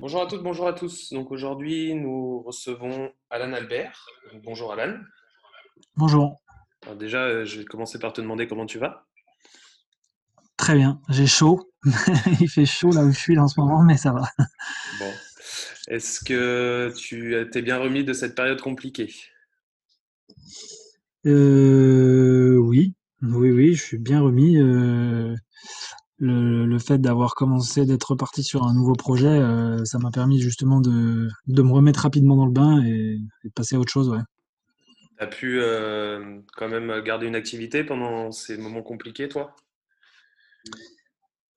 [0.00, 1.12] Bonjour à toutes, bonjour à tous.
[1.12, 4.06] Donc aujourd'hui, nous recevons Alan Albert.
[4.32, 4.98] Donc, bonjour Alan.
[5.96, 6.40] Bonjour,
[6.82, 9.06] Alors déjà, euh, je vais commencer par te demander comment tu vas.
[10.56, 11.70] très bien, j'ai chaud.
[12.40, 14.22] Il fait chaud là où je suis là en ce moment, mais ça va.
[14.98, 15.12] Bon.
[15.88, 19.12] Est-ce que tu t'es bien remis de cette période compliquée?
[21.26, 24.56] Euh, oui, oui, oui, je suis bien remis.
[24.58, 25.34] euh,
[26.20, 30.40] le, le fait d'avoir commencé, d'être reparti sur un nouveau projet, euh, ça m'a permis
[30.40, 33.92] justement de, de me remettre rapidement dans le bain et, et de passer à autre
[33.92, 34.20] chose, ouais.
[35.18, 39.54] Tu as pu euh, quand même garder une activité pendant ces moments compliqués, toi?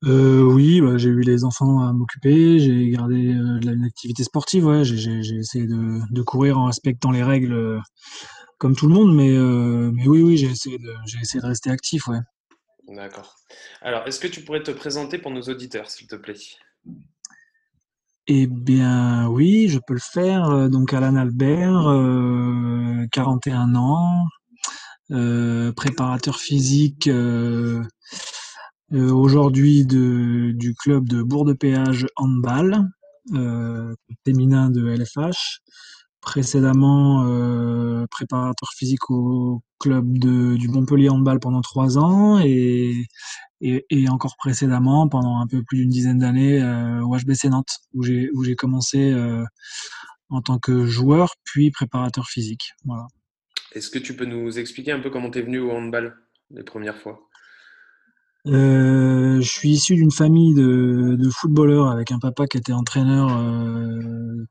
[0.05, 3.85] Euh, oui, bah, j'ai eu les enfants à m'occuper, j'ai gardé euh, de la- une
[3.85, 7.79] activité sportive, ouais, j'ai essayé de, de courir en respectant les règles euh,
[8.59, 9.31] comme tout le monde, mais,
[9.93, 12.19] mais oui, oui, j'ai essayé de, j'ai essayé de rester actif, ouais.
[12.87, 13.37] D'accord.
[13.81, 16.37] Alors, est-ce que tu pourrais te présenter pour nos auditeurs, s'il te plaît?
[18.27, 20.49] Eh bien, oui, je peux le faire.
[20.49, 24.25] Euh, Donc, Alan Albert, euh, 41 ans,
[25.11, 27.83] euh, préparateur physique euh,
[28.93, 32.89] euh, aujourd'hui du club de Bourg-de-Péage Handball,
[33.33, 33.93] euh,
[34.25, 35.59] féminin de LFH.
[36.23, 43.05] Précédemment, euh, préparateur physique au club de, du Montpellier Handball pendant trois ans et,
[43.59, 47.79] et, et encore précédemment, pendant un peu plus d'une dizaine d'années, euh, au HBC Nantes,
[47.93, 49.43] où j'ai où j'ai commencé euh,
[50.29, 52.71] en tant que joueur, puis préparateur physique.
[52.85, 53.05] Voilà.
[53.73, 56.15] Est-ce que tu peux nous expliquer un peu comment tu es venu au handball
[56.51, 57.19] les premières fois?
[58.47, 63.37] Euh, je suis issu d'une famille de, de footballeurs avec un papa qui était entraîneur
[63.37, 64.45] euh,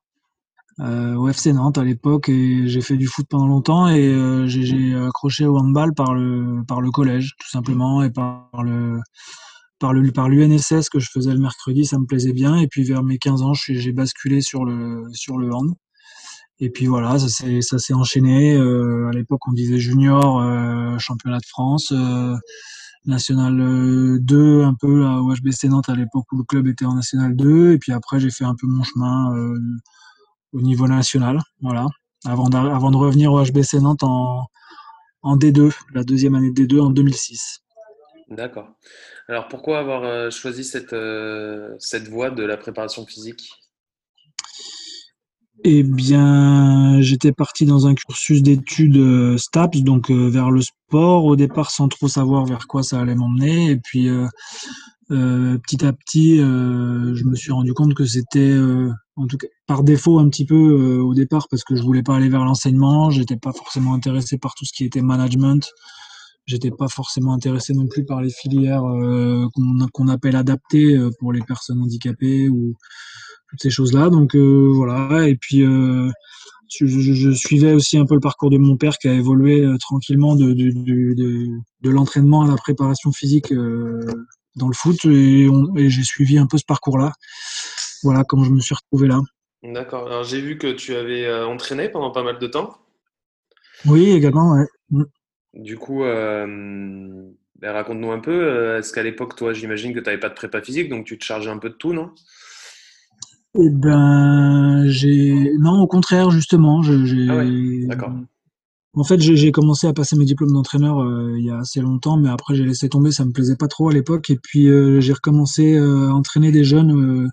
[0.79, 4.95] au FC Nantes à l'époque et j'ai fait du foot pendant longtemps et euh, j'ai
[4.95, 9.01] accroché au handball par le par le collège tout simplement et par le
[9.79, 12.85] par le par l'UNSS que je faisais le mercredi, ça me plaisait bien et puis
[12.85, 15.75] vers mes 15 ans, j'ai basculé sur le sur le hand.
[16.61, 18.55] Et puis voilà, ça s'est ça s'est enchaîné.
[18.57, 22.37] Euh, à l'époque, on disait junior, euh, championnat de France, euh,
[23.07, 26.85] national euh, 2 un peu là, au HBC Nantes à l'époque où le club était
[26.85, 29.59] en national 2 et puis après j'ai fait un peu mon chemin euh,
[30.53, 31.87] au niveau national, voilà.
[32.25, 34.47] Avant, de revenir au HBC Nantes en,
[35.23, 37.61] en D2, la deuxième année de D2 en 2006.
[38.29, 38.69] D'accord.
[39.29, 43.51] Alors, pourquoi avoir euh, choisi cette, euh, cette voie de la préparation physique?
[45.65, 51.37] Eh bien, j'étais parti dans un cursus d'études STAPS, donc euh, vers le sport au
[51.37, 53.71] départ sans trop savoir vers quoi ça allait m'emmener.
[53.71, 54.27] Et puis euh,
[55.13, 58.57] euh, petit à petit, euh, je me suis rendu compte que c'était,
[59.17, 62.03] en tout cas par défaut un petit peu euh, au départ parce que je voulais
[62.03, 65.69] pas aller vers l'enseignement, j'étais pas forcément intéressé par tout ce qui était management.
[66.47, 69.47] J'étais pas forcément intéressé non plus par les filières euh,
[69.93, 72.75] qu'on appelle adaptées euh, pour les personnes handicapées ou
[73.49, 74.11] toutes ces choses-là.
[74.11, 75.29] Donc euh, voilà.
[75.29, 76.11] Et puis euh,
[76.69, 79.65] je, je- je suivais aussi un peu le parcours de mon père qui a évolué
[79.79, 81.15] tranquillement de, de, de,
[81.83, 83.53] de, l'entraînement à la préparation physique
[84.57, 87.13] dans le foot et, et j'ai suivi un peu ce parcours-là.
[88.03, 89.21] Voilà comment je me suis retrouvé là.
[89.63, 90.07] D'accord.
[90.07, 92.77] Alors, j'ai vu que tu avais euh, entraîné pendant pas mal de temps.
[93.87, 94.55] Oui, également.
[94.55, 94.67] Ouais.
[94.91, 95.05] Mm.
[95.55, 96.47] Du coup, euh,
[97.61, 98.33] ben, raconte-nous un peu.
[98.33, 101.19] euh, Est-ce qu'à l'époque, toi, j'imagine que tu n'avais pas de prépa physique, donc tu
[101.19, 102.11] te chargeais un peu de tout, non?
[103.55, 107.27] Eh ben, j'ai non, au contraire, justement, j'ai.
[107.29, 108.13] Ah ouais, d'accord.
[108.95, 112.19] En fait, j'ai commencé à passer mes diplômes d'entraîneur euh, il y a assez longtemps,
[112.19, 114.29] mais après j'ai laissé tomber, ça me plaisait pas trop à l'époque.
[114.29, 117.31] Et puis euh, j'ai recommencé à entraîner des jeunes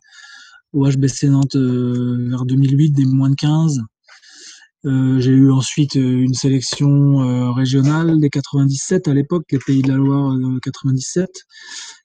[0.73, 3.81] au HBC Nantes euh, vers 2008, des moins de 15.
[4.85, 9.81] Euh, j'ai eu ensuite euh, une sélection euh, régionale des 97 à l'époque, les Pays
[9.81, 11.29] de la Loire euh, 97.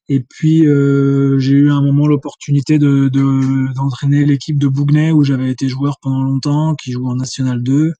[0.08, 5.12] Et puis euh, j'ai eu à un moment l'opportunité de, de- d'entraîner l'équipe de Bougnay
[5.12, 7.92] où j'avais été joueur pendant longtemps, qui joue en National 2.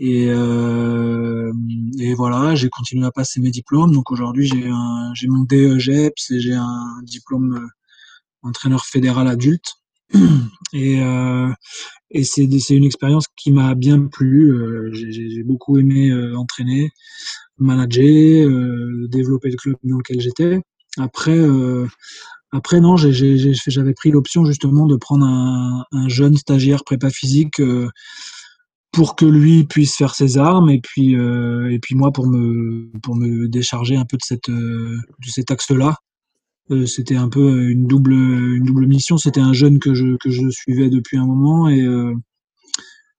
[0.00, 3.92] Et, et voilà, j'ai continué à passer mes diplômes.
[3.92, 4.70] Donc aujourd'hui, j'ai
[5.14, 7.68] j'ai mon DEGEPS et j'ai un diplôme
[8.42, 9.77] entraîneur fédéral adulte.
[10.72, 11.52] Et, euh,
[12.22, 14.50] c'est une expérience qui m'a bien plu.
[14.52, 16.90] Euh, j'ai beaucoup aimé euh, entraîner,
[17.58, 18.48] manager,
[19.08, 20.60] développer le club dans lequel j'étais.
[20.98, 21.38] Après,
[22.52, 27.60] après, non, j'avais pris l'option justement de prendre un, jeune stagiaire prépa physique
[28.90, 33.16] pour que lui puisse faire ses armes et puis et puis moi pour me pour
[33.16, 35.96] me décharger un peu de cette de cet axe-là.
[36.86, 39.16] C'était un peu une double une double mission.
[39.16, 41.86] C'était un jeune que je que je suivais depuis un moment et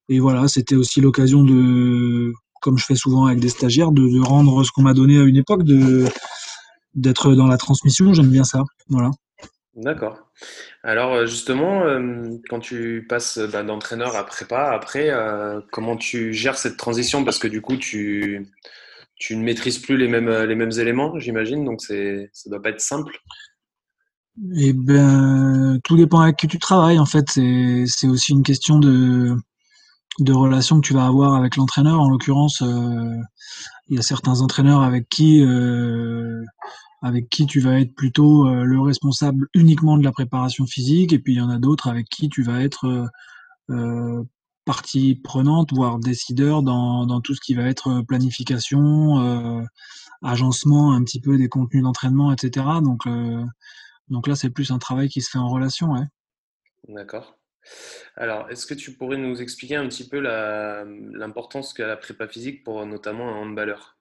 [0.10, 4.64] et voilà, c'était aussi l'occasion de comme je fais souvent avec des stagiaires, de, rendre
[4.64, 6.06] ce qu'on m'a donné à une époque, de
[6.96, 8.14] d'être dans la transmission.
[8.14, 8.64] J'aime bien ça.
[8.90, 9.12] Voilà.
[9.76, 10.18] D'accord.
[10.84, 16.34] Alors euh, justement, euh, quand tu passes bah, d'entraîneur à prépa, après, euh, comment tu
[16.34, 17.24] gères cette transition?
[17.24, 18.48] Parce que du coup, tu,
[19.20, 23.20] tu ne maîtrises plus les mêmes, éléments, j'imagine, donc ça doit pas être simple.
[24.56, 26.98] Eh ben, tout dépend avec qui tu travailles.
[26.98, 29.36] En fait, c'est aussi une question de,
[30.20, 32.00] de relation que tu vas avoir avec l'entraîneur.
[32.00, 33.16] En l'occurrence, euh,
[33.90, 36.42] il y a certains entraîneurs avec qui euh,
[37.50, 41.38] tu vas être plutôt euh, le responsable uniquement de la préparation physique, et puis il
[41.38, 43.10] y en a d'autres avec qui tu vas être
[44.70, 49.68] partie prenante, voire décideur dans, tout ce qui va être planification,
[50.22, 52.68] agencement un petit peu des contenus d'entraînement, etc.
[52.84, 53.08] Donc,
[54.10, 55.96] donc là, c'est plus un travail qui se fait en relation.
[56.88, 57.40] D'accord.
[58.16, 62.64] Alors, est-ce que tu pourrais nous expliquer un petit peu l'importance qu'a la prépa physique
[62.64, 63.99] pour notamment un handballeur?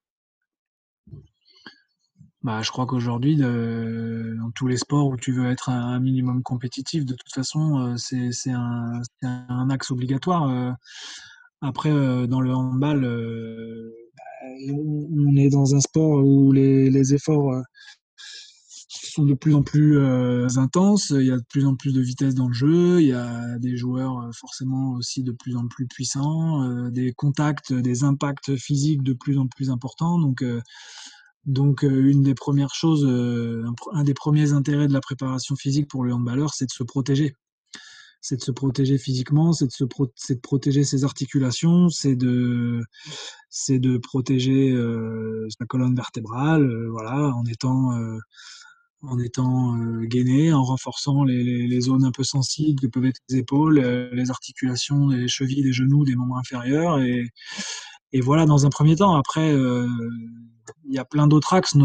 [2.49, 7.05] Bah, je crois qu'aujourd'hui, dans tous les sports où tu veux être un minimum compétitif,
[7.05, 10.49] de toute façon, euh, c'est un, axe obligatoire.
[10.49, 10.73] Euh.
[11.61, 13.03] Après, euh, dans le handball,
[14.17, 17.55] bah, on est dans un sport où les, efforts
[18.89, 20.01] sont de plus en plus
[20.57, 23.13] intenses, il y a de plus en plus de vitesse dans le jeu, il y
[23.13, 29.03] a des joueurs forcément aussi de plus en plus puissants, des contacts, des impacts physiques
[29.03, 30.19] de plus en plus importants.
[30.19, 30.43] Donc,
[31.47, 33.07] donc une des premières choses,
[33.93, 37.35] un des premiers intérêts de la préparation physique pour le handballeur, c'est de se protéger.
[38.21, 42.83] C'est de se protéger physiquement, c'est de, se de protéger ses articulations, c'est de,
[43.71, 44.77] de protéger
[45.59, 47.93] sa colonne vertébrale, voilà, en étant
[49.03, 53.39] en étant euh, gainé, en renforçant les, zones un peu sensibles que peuvent être les
[53.39, 57.01] épaules, euh, les articulations les chevilles, les genoux, des membres inférieurs.
[57.01, 57.25] Et,
[58.15, 59.17] voilà, dans un premier temps.
[59.17, 59.87] Après, euh,
[60.87, 61.77] il y a plein d'autres axes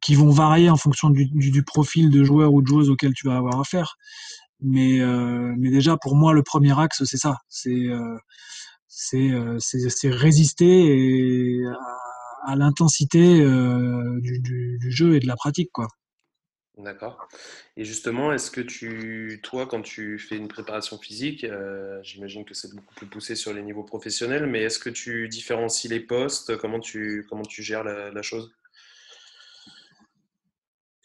[0.00, 3.36] qui vont varier en fonction du, profil de joueur ou de joueuse auquel tu vas
[3.36, 3.96] avoir affaire.
[4.60, 5.00] Mais,
[5.56, 7.36] mais déjà, pour moi, le premier axe, c'est ça.
[7.48, 7.86] C'est
[8.88, 11.62] c'est résister
[12.44, 15.70] à, l'intensité du, du, jeu et de la pratique.
[15.72, 15.88] quoi.
[16.78, 17.28] D'accord.
[17.76, 22.54] Et justement, est-ce que tu, toi, quand tu fais une préparation physique, euh, j'imagine que
[22.54, 26.56] c'est beaucoup plus poussé sur les niveaux professionnels, mais est-ce que tu différencies les postes?
[26.56, 28.52] Comment tu, comment tu gères la, chose?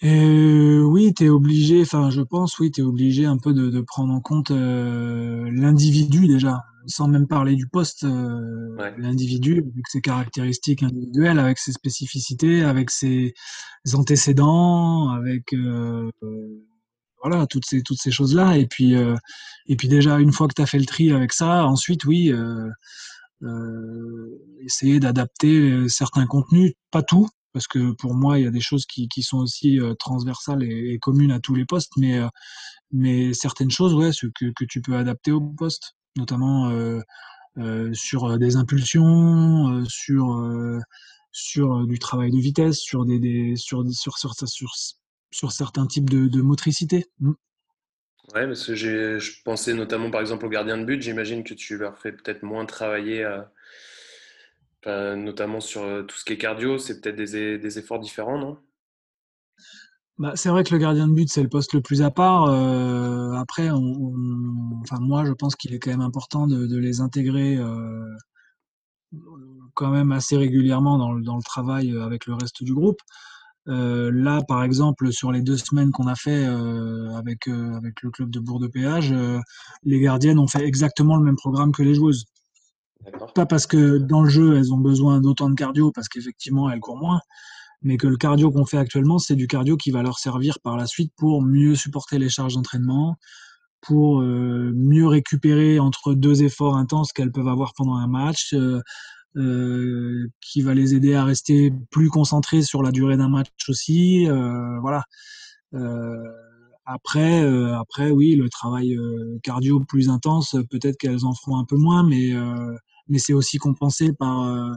[0.04, 3.82] Euh, oui, tu es obligé, enfin je pense, oui, tu es obligé un peu de,
[3.82, 10.02] prendre en compte euh, l'individu déjà sans même parler du poste, euh, l'individu, avec ses
[10.02, 13.34] caractéristiques individuelles, avec ses spécificités, avec ses
[13.94, 16.12] antécédents, avec euh,
[17.22, 18.58] voilà toutes ces toutes ces choses là.
[18.58, 19.16] Et puis euh,
[19.68, 22.34] et puis déjà une fois que tu as fait le tri avec ça, ensuite oui,
[24.62, 28.86] essayer d'adapter certains contenus, pas tout, parce que pour moi il y a des choses
[28.86, 32.22] qui, qui sont aussi transversales et, communes à tous les postes, mais
[32.92, 37.02] mais certaines choses ouais, ce que, que tu peux adapter au poste notamment euh,
[37.58, 40.44] euh, sur euh, des impulsions, sur
[41.32, 44.14] sur du travail de vitesse, sur des, sur, sur,
[45.32, 47.08] sur, certains types de, de motricité.
[47.20, 47.32] Mmh.
[48.36, 51.78] Ouais, parce que je pensais notamment par exemple aux gardiens de but, j'imagine que tu
[51.78, 53.28] leur fais peut-être moins travailler,
[54.86, 58.60] notamment sur tout ce qui est cardio, c'est peut-être des, des, efforts différents, non?
[60.18, 62.46] Bah, c'est vrai que le gardien de but, c'est le poste le plus à part.
[62.46, 64.12] Euh, après, on,
[64.82, 68.06] enfin, moi, je pense qu'il est quand même important de, de les intégrer euh,
[69.74, 73.00] quand même assez régulièrement dans le, dans le, travail avec le reste du groupe.
[73.70, 78.02] Euh, là, par exemple, sur les deux semaines qu'on a fait euh, avec, euh, avec
[78.02, 79.14] le club de Bourg-de-Péage,
[79.84, 82.26] les gardiennes ont fait exactement le même programme que les joueuses.
[83.36, 86.80] Pas parce que dans le jeu, elles ont besoin d'autant de cardio, parce qu'effectivement, elles
[86.80, 87.20] courent moins,
[87.84, 90.78] mais que le cardio qu'on fait actuellement, c'est du cardio qui va leur servir par
[90.78, 93.18] la suite pour mieux supporter les charges d'entraînement,
[93.82, 98.82] pour euh, mieux récupérer entre deux efforts intenses qu'elles peuvent avoir pendant un match, euh,
[99.36, 104.28] euh, qui va les aider à rester plus concentrés sur la durée d'un match aussi.
[104.82, 105.04] voilà.
[106.86, 107.42] après,
[107.74, 108.98] après, oui, le travail
[109.42, 112.32] cardio plus intense, peut-être qu'elles en feront un peu moins, mais
[113.08, 114.72] mais c'est aussi compensé par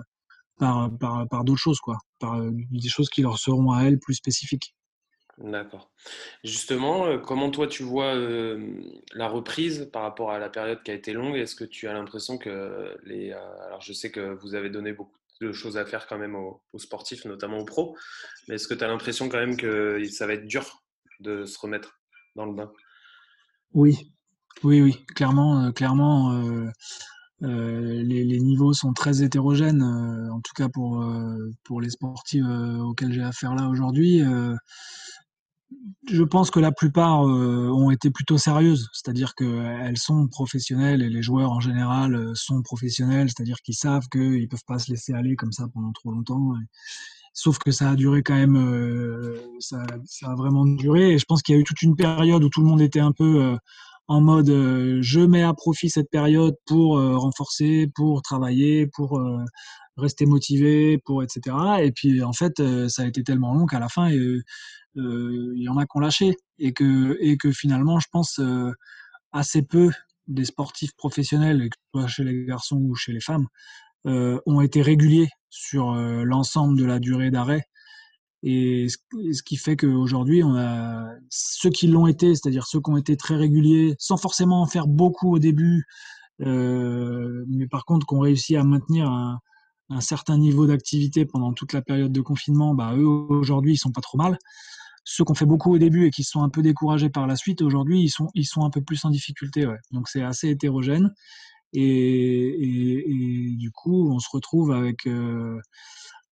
[0.58, 3.98] par, par, par d'autres choses, quoi, par euh, des choses qui leur seront à elles
[3.98, 4.74] plus spécifiques.
[5.38, 5.90] D'accord.
[6.44, 8.80] Justement, euh, comment toi tu vois euh,
[9.12, 11.36] la reprise par rapport à la période qui a été longue?
[11.36, 13.32] Est-ce que tu as l'impression que les...
[13.32, 16.34] euh, alors je sais que vous avez donné beaucoup de choses à faire quand même
[16.34, 17.94] aux, aux sportifs, notamment aux pros,
[18.48, 20.82] mais est-ce que tu as l'impression quand même que ça va être dur
[21.20, 22.00] de se remettre
[22.34, 22.72] dans le bain?
[23.74, 24.14] Oui,
[24.64, 26.70] oui, oui, clairement, euh, clairement,
[27.42, 32.44] euh, les, niveaux sont très hétérogènes, euh, en tout cas pour, euh, pour les sportifs
[32.80, 34.22] auxquels j'ai affaire là aujourd'hui.
[36.08, 41.22] Je pense que la plupart ont été plutôt sérieuses, c'est-à-dire qu'elles sont professionnelles et les
[41.22, 45.34] joueurs en général sont professionnels, c'est-à-dire qu'ils savent qu'ils ne peuvent pas se laisser aller
[45.34, 46.52] comme ça pendant trop longtemps.
[47.34, 48.56] Sauf que ça a duré quand même,
[49.58, 49.82] ça,
[50.22, 51.12] a vraiment duré.
[51.14, 53.00] Et je pense qu'il y a eu toute une période où tout le monde était
[53.00, 53.58] un peu
[54.08, 59.18] en mode euh, je mets à profit cette période pour euh, renforcer, pour travailler, pour
[59.18, 59.44] euh,
[59.96, 61.56] rester motivé, pour etc.
[61.82, 64.42] Et puis en fait, euh, ça a été tellement long qu'à la fin, euh,
[64.94, 68.70] il y en a qui ont lâché et que, et que finalement, je pense euh,
[69.32, 69.90] assez peu
[70.26, 73.46] des sportifs professionnels, que ce soit chez les garçons ou chez les femmes,
[74.04, 77.64] ont été réguliers sur l'ensemble de la durée d'arrêt.
[78.48, 82.96] Et ce, qui fait qu'aujourd'hui, on a ceux qui l'ont été, c'est-à-dire ceux qui ont
[82.96, 85.84] été très réguliers, sans forcément en faire beaucoup au début,
[86.42, 89.40] euh, mais par contre qui ont réussi à maintenir un,
[89.98, 94.00] certain niveau d'activité pendant toute la période de confinement, bah, eux aujourd'hui ils sont pas
[94.00, 94.38] trop mal.
[95.02, 97.34] Ceux qui ont fait beaucoup au début et qui sont un peu découragés par la
[97.34, 99.66] suite, aujourd'hui ils sont, ils sont un peu plus en difficulté.
[99.90, 101.12] Donc c'est assez hétérogène.
[101.72, 105.58] Et, du coup, on se retrouve avec euh,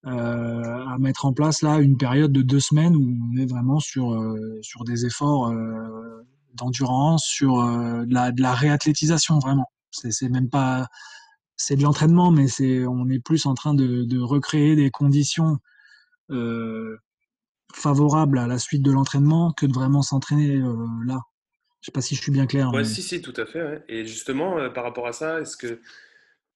[0.07, 4.13] à mettre en place là une période de deux semaines où on est vraiment sur
[4.13, 6.23] euh, sur des efforts euh,
[6.55, 9.71] d'endurance, sur euh, de la de la réathlétisation vraiment.
[9.91, 10.87] C'est c'est même pas
[11.57, 15.59] c'est de l'entraînement, mais c'est on est plus en train de, de recréer des conditions
[16.31, 16.97] euh,
[17.73, 21.21] favorables à la suite de l'entraînement que de vraiment s'entraîner euh, là.
[21.81, 23.63] Je sais pas si je suis bien clair, Ouais, mais si, si, tout à fait.
[23.63, 23.85] ouais.
[23.89, 25.81] Et justement, euh, par rapport à ça, est-ce que,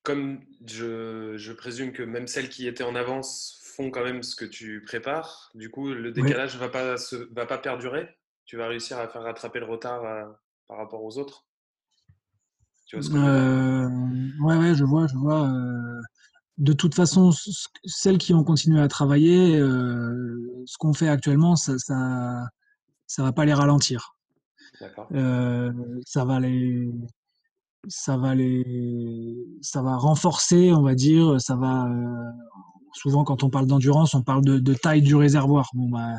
[0.03, 4.35] comme je, je présume que même celles qui étaient en avance font quand même ce
[4.35, 8.09] que tu prépares, du coup, le décalage va pas se, va pas perdurer?
[8.45, 10.25] Tu vas réussir à faire rattraper le retard euh,
[10.67, 11.45] par rapport aux autres?
[12.87, 13.17] Tu vois ce que?
[13.17, 13.89] Euh,
[14.45, 15.53] ouais, ouais, je vois, je vois.
[16.57, 17.31] de toute façon,
[17.85, 22.49] celles qui ont continué à travailler, euh, ce qu'on fait actuellement, ça, ça,
[23.07, 24.17] ça va pas les ralentir.
[24.81, 25.09] D'accord.
[25.13, 25.73] Euh,
[26.05, 26.91] ça va les,
[27.89, 31.41] ça va les, ça va renforcer, on va dire.
[31.41, 31.87] Ça va.
[31.87, 32.31] euh,
[32.95, 35.71] souvent, quand on parle d'endurance, on parle de, taille du réservoir.
[35.75, 36.17] Bon, bah,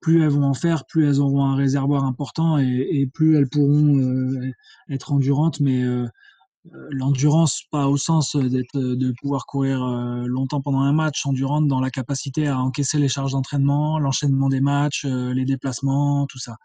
[0.00, 3.98] plus elles vont en faire, plus elles auront un réservoir important et, plus elles pourront
[3.98, 4.50] euh,
[4.88, 5.60] être endurantes.
[5.60, 6.06] Mais euh,
[6.90, 9.84] l'endurance, pas au sens d'être, de pouvoir courir
[10.26, 14.60] longtemps pendant un match, endurante dans la capacité à encaisser les charges d'entraînement, l'enchaînement des
[14.60, 16.56] matchs, les déplacements, tout ça.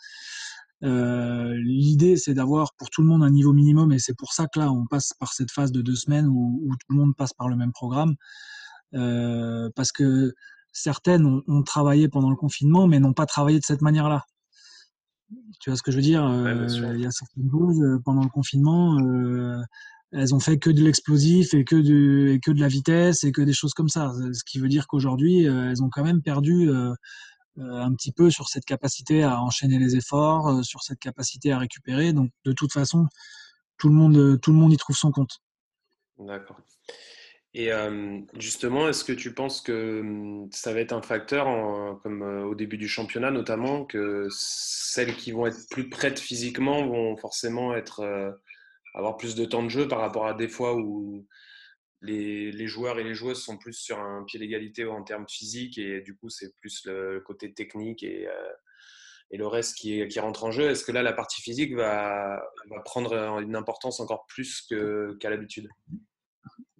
[0.86, 4.46] Euh, l'idée, c'est d'avoir pour tout le monde un niveau minimum et c'est pour ça
[4.48, 7.15] que là, on passe par cette phase de deux semaines où, où tout le monde
[7.15, 8.15] passe par le même programme.
[8.94, 10.34] Euh, parce que
[10.72, 14.24] certaines ont, ont travaillé pendant le confinement, mais n'ont pas travaillé de cette manière-là.
[15.60, 16.94] Tu vois ce que je veux dire Ouais, Euh.
[16.96, 18.98] Il y a certaines choses pendant le confinement,
[20.12, 23.32] elles ont fait que de l'explosif et que de et que de la vitesse et
[23.32, 24.13] que des choses comme ça.
[24.34, 26.70] Ce qui veut dire qu'aujourd'hui, elles ont quand même perdu
[27.57, 31.57] un petit peu sur cette capacité à enchaîner les efforts, euh, sur cette capacité à
[31.57, 32.13] récupérer.
[32.13, 33.07] Donc, de toute façon,
[33.77, 35.39] tout le monde, euh, tout le monde y trouve son compte.
[36.17, 36.57] D'accord.
[37.57, 41.45] Et euh, justement, est-ce que tu penses que hum, ça va être un facteur,
[42.03, 46.85] comme euh, au début du championnat notamment, que celles qui vont être plus prêtes physiquement
[46.85, 48.29] vont forcément être, euh,
[48.93, 51.25] avoir plus de temps de jeu par rapport à des fois où
[52.05, 56.01] les, joueurs et les joueuses sont plus sur un pied d'égalité en termes physiques et
[56.01, 58.53] du coup c'est plus le côté technique et, euh,
[59.31, 60.69] et le reste qui, qui rentre en jeu.
[60.69, 64.67] Est-ce que là la partie physique va, va prendre une importance encore plus
[65.19, 65.69] qu'à l'habitude?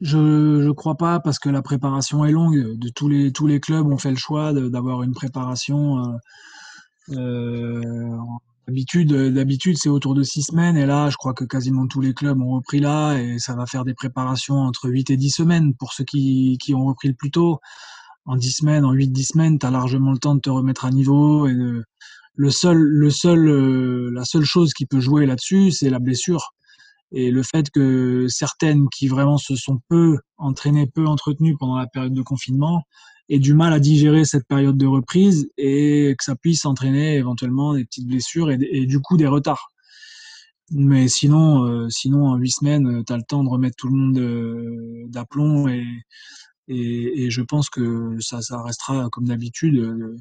[0.02, 2.78] Je je crois pas parce que la préparation est longue.
[2.78, 6.00] De tous les tous les clubs ont fait le choix d'avoir une préparation.
[6.00, 6.18] euh,
[7.12, 8.18] euh,
[8.68, 12.14] d'habitude d'habitude c'est autour de six semaines et là je crois que quasiment tous les
[12.14, 15.76] clubs ont repris là et ça va faire des préparations entre 8 et 10 semaines
[15.76, 17.60] pour ceux qui qui ont repris le plus tôt.
[18.28, 20.86] En 10 semaines, en huit dix semaines, tu as largement le temps de te remettre
[20.86, 21.54] à niveau et
[22.36, 26.54] le seul le seul euh, la seule chose qui peut jouer là-dessus, c'est la blessure.
[27.12, 31.88] Et le fait que certaines qui vraiment se sont peu entraînées, peu entretenues pendant la
[31.88, 32.84] période de confinement,
[33.30, 37.74] aient du mal à digérer cette période de reprise et que ça puisse entraîner éventuellement
[37.74, 39.72] des petites blessures et, et du coup des retards.
[40.72, 43.96] Mais sinon, euh, sinon en huit semaines, tu as le temps de remettre tout le
[43.96, 45.86] monde euh, d'aplomb et,
[46.68, 49.78] et, et je pense que ça, ça restera comme d'habitude.
[49.78, 50.18] euh,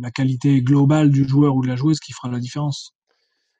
[0.00, 2.94] la qualité globale du joueur ou de la joueuse qui fera la différence.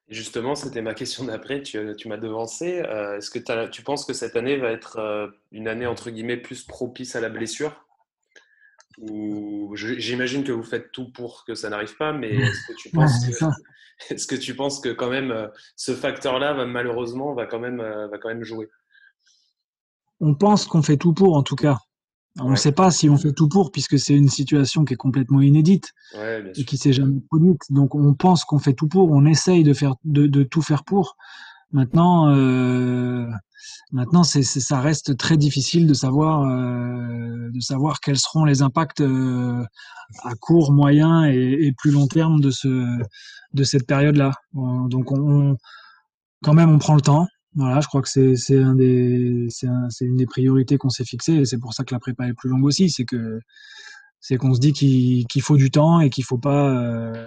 [0.08, 2.80] Justement, c'était ma question d'après, tu, m'as devancé.
[2.80, 6.38] Euh, est-ce que tu penses que cette année va être euh, une année entre guillemets
[6.38, 7.84] plus propice à la blessure?
[8.96, 12.90] Ou j'imagine que vous faites tout pour que ça n'arrive pas, mais est-ce que tu
[12.90, 13.44] penses que,
[14.14, 17.76] est-ce que tu penses que quand même euh, ce facteur-là va malheureusement va quand même
[17.76, 18.70] va quand même jouer?
[20.20, 21.76] On pense qu'on fait tout pour en tout cas.
[22.40, 24.98] On ne sait pas si on fait tout pour, puisque c'est une situation qui est
[24.98, 25.92] complètement inédite
[26.54, 27.60] et qui s'est jamais produite.
[27.70, 31.16] Donc on pense qu'on fait tout pour, on essaye de faire de, tout faire pour.
[31.72, 33.26] Maintenant, euh,
[33.92, 39.00] maintenant, c'est, ça reste très difficile de savoir euh, de savoir quels seront les impacts
[39.00, 39.64] euh,
[40.24, 42.68] à court, moyen et, plus long terme de ce
[43.52, 44.32] de cette période-là.
[44.54, 45.56] Donc on,
[46.42, 47.26] quand même, on prend le temps.
[47.58, 51.82] Voilà, je crois que c'est une des priorités qu'on s'est fixées et c'est pour ça
[51.82, 53.04] que la prépa est plus longue aussi, c'est
[54.36, 57.26] qu'on se dit qu'il faut du temps et qu'il faut euh,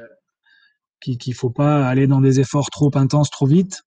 [1.33, 3.83] faut pas aller dans des efforts trop intenses trop vite,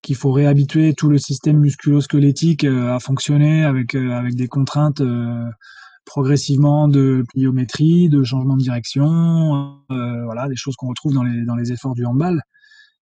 [0.00, 5.02] qu'il faut réhabituer tout le système musculo-squelettique euh, à fonctionner avec euh, des contraintes
[6.06, 11.54] progressivement de pliométrie, de changement de direction, voilà, des choses qu'on retrouve dans les dans
[11.54, 12.40] les efforts du handball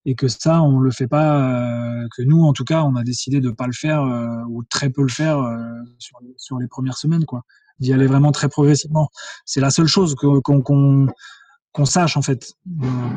[0.07, 3.03] et que ça, on le fait pas, euh, que nous, en tout cas, on a
[3.03, 5.59] décidé de pas le faire euh, ou très peu le faire euh,
[5.99, 7.43] sur, sur, les premières semaines, quoi.
[7.81, 9.11] D'y aller vraiment très progressivement.
[9.45, 12.55] C'est la seule chose qu'on sache en fait,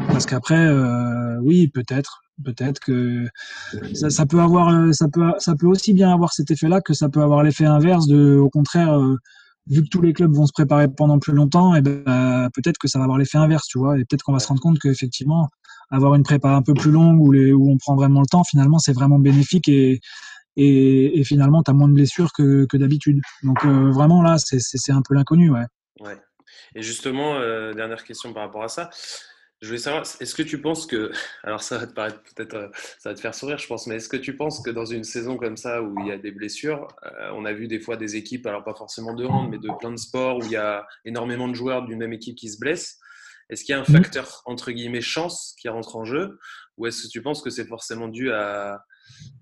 [0.09, 0.69] parce qu'après,
[1.41, 3.25] oui, peut-être, peut-être que
[3.93, 7.07] ça, ça, peut avoir, ça peut, ça peut aussi bien avoir cet effet-là que ça
[7.07, 8.99] peut avoir l'effet inverse de, au contraire
[9.69, 12.87] vu que tous les clubs vont se préparer pendant plus longtemps, et ben peut-être que
[12.87, 15.47] ça va avoir l'effet inverse, tu vois, et peut-être qu'on va se rendre compte qu'effectivement,
[15.91, 18.79] avoir une prépa un peu plus longue où, où on prend vraiment le temps, finalement,
[18.79, 19.99] c'est vraiment bénéfique et,
[20.55, 23.21] et, et finalement, tu as moins de blessures que, que d'habitude.
[23.43, 25.65] Donc, euh, vraiment, là, c'est un peu l'inconnu, ouais.
[26.01, 26.17] ouais.
[26.75, 28.89] Et justement, euh, dernière question par rapport à ça.
[29.61, 31.11] Je voulais savoir, est-ce que tu penses que,
[31.43, 33.95] alors ça va te paraître peut-être, euh, ça va te faire sourire, je pense, mais
[33.95, 36.31] est-ce que tu penses que dans une saison comme ça où il y a des
[36.31, 36.87] blessures,
[37.33, 39.91] on a vu des fois des équipes, alors pas forcément de hand, mais de plein
[39.91, 42.99] de sports où il y a énormément de joueurs d'une même équipe qui se blessent,
[43.49, 43.93] est-ce qu'il y a un mmh.
[43.93, 46.39] facteur, entre guillemets, chance qui rentre en jeu?
[46.77, 48.85] Ou est-ce que tu penses que c'est forcément dû à,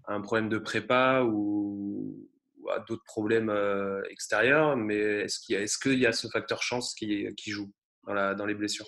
[0.08, 2.30] un problème de prépa ou,
[2.74, 6.96] à d'autres problèmes euh, extérieurs Mais est-ce qu'il y, est y, a ce facteur chance
[6.96, 7.72] qui, qui joue
[8.06, 8.88] dans, la, dans les blessures?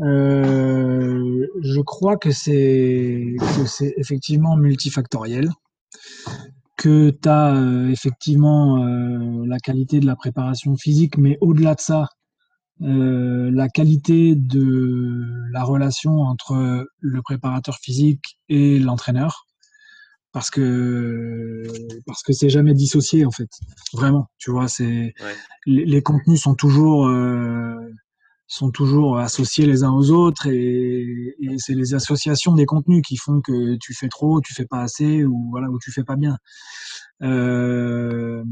[0.00, 3.34] Euh, Je crois que c'est
[3.96, 5.50] effectivement multifactoriel
[6.76, 8.84] que tu as euh, effectivement
[9.46, 12.08] la qualité de la préparation physique, mais au-delà de ça,
[12.82, 19.46] euh, la qualité de la relation entre le préparateur physique et l'entraîneur
[20.30, 21.62] parce que
[22.04, 23.48] parce que c'est jamais dissocié en fait.
[23.94, 25.14] Vraiment tu vois c'est
[25.64, 27.76] les, contenus sont toujours euh,
[28.48, 33.16] sont toujours associés les uns aux autres et, et c'est les associations des contenus qui
[33.16, 36.16] font que tu fais trop tu fais pas assez ou voilà ou tu fais pas
[36.16, 36.36] bien
[37.22, 38.44] euh,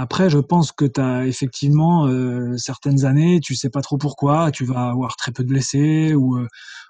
[0.00, 4.52] après, je pense que tu as effectivement euh, certaines années, tu sais pas trop pourquoi,
[4.52, 6.46] tu vas avoir très peu de blessés, ou, euh,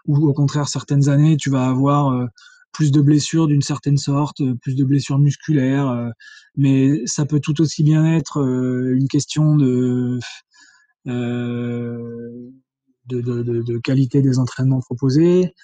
[0.06, 2.26] ou au contraire, certaines années, tu vas avoir euh,
[2.72, 6.12] plus de blessures d'une certaine sorte, plus de blessures musculaires.
[6.56, 10.18] mais ça peut tout aussi bien être une question de,
[11.08, 15.54] de, de, de, qualité des entraînements proposés,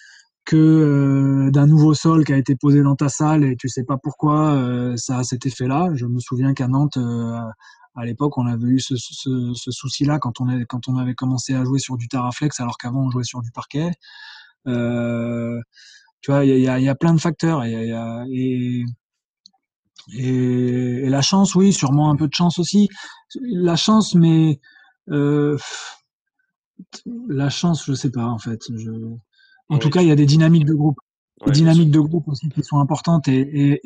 [0.44, 3.84] que euh, d'un nouveau sol qui a été posé dans ta salle et tu sais
[3.84, 5.90] pas pourquoi euh, ça a cet effet-là.
[5.94, 7.38] Je me souviens qu'à Nantes, euh,
[7.96, 11.14] à l'époque, on avait eu ce, ce, ce souci-là quand on, avait, quand on avait
[11.14, 13.90] commencé à jouer sur du Taraflex alors qu'avant on jouait sur du parquet.
[14.66, 17.92] tu vois, il y a, y a, plein de facteurs et,
[18.30, 18.84] et,
[20.12, 22.88] et, la chance, oui, sûrement un peu de chance aussi.
[23.40, 24.60] La chance, mais
[27.16, 28.60] la chance, je sais pas en fait.
[28.74, 28.90] Je,
[29.68, 30.98] en tout cas, il y a des dynamiques de groupe.
[31.46, 33.80] des dynamiques de groupe aussi qui sont importantes et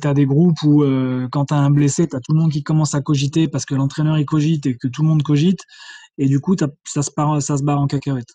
[0.00, 2.40] tu as des groupes où euh, quand tu as un blessé, tu as tout le
[2.40, 5.22] monde qui commence à cogiter parce que l'entraîneur il cogite et que tout le monde
[5.22, 5.60] cogite
[6.18, 8.34] et du coup ça se, part, ça se barre en cacahuète.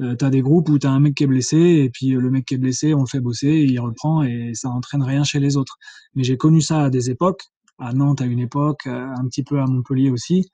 [0.00, 2.08] Euh, tu as des groupes où tu as un mec qui est blessé et puis
[2.10, 5.24] le mec qui est blessé, on le fait bosser, il reprend et ça entraîne rien
[5.24, 5.78] chez les autres.
[6.14, 7.44] Mais j'ai connu ça à des époques,
[7.78, 10.50] à Nantes à une époque, un petit peu à Montpellier aussi,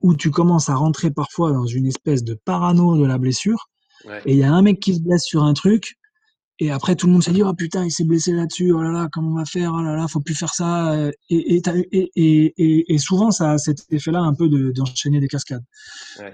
[0.00, 3.68] où tu commences à rentrer parfois dans une espèce de parano de la blessure
[4.26, 5.96] et il y a un mec qui se blesse sur un truc,
[6.60, 8.90] et après tout le monde s'est dit oh putain il s'est blessé là-dessus, oh là
[8.90, 10.96] là comment on va faire, oh là là faut plus faire ça.
[11.30, 15.64] Et, et, et, et souvent ça a cet effet-là un peu d'enchaîner des cascades.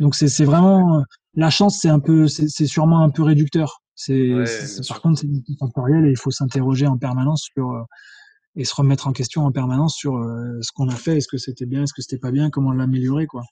[0.00, 1.02] Donc c'est vraiment
[1.34, 3.82] la chance c'est un peu c'est sûrement un peu réducteur.
[3.94, 4.30] C'est
[4.88, 7.82] par contre c'est et il faut s'interroger en permanence sur euh,
[8.56, 11.38] et se remettre en question en permanence sur euh, ce qu'on a fait, est-ce que
[11.38, 13.42] c'était bien, est-ce que c'était pas bien, comment l'améliorer quoi.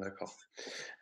[0.00, 0.32] D'accord.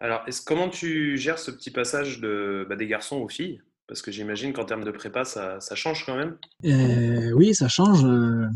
[0.00, 3.60] Alors, est-ce, comment tu gères ce petit passage de, bah, des garçons aux filles?
[3.86, 6.38] Parce que j'imagine qu'en termes de prépa, ça, ça change quand même.
[6.62, 8.04] Et oui, ça change.
[8.04, 8.46] euh,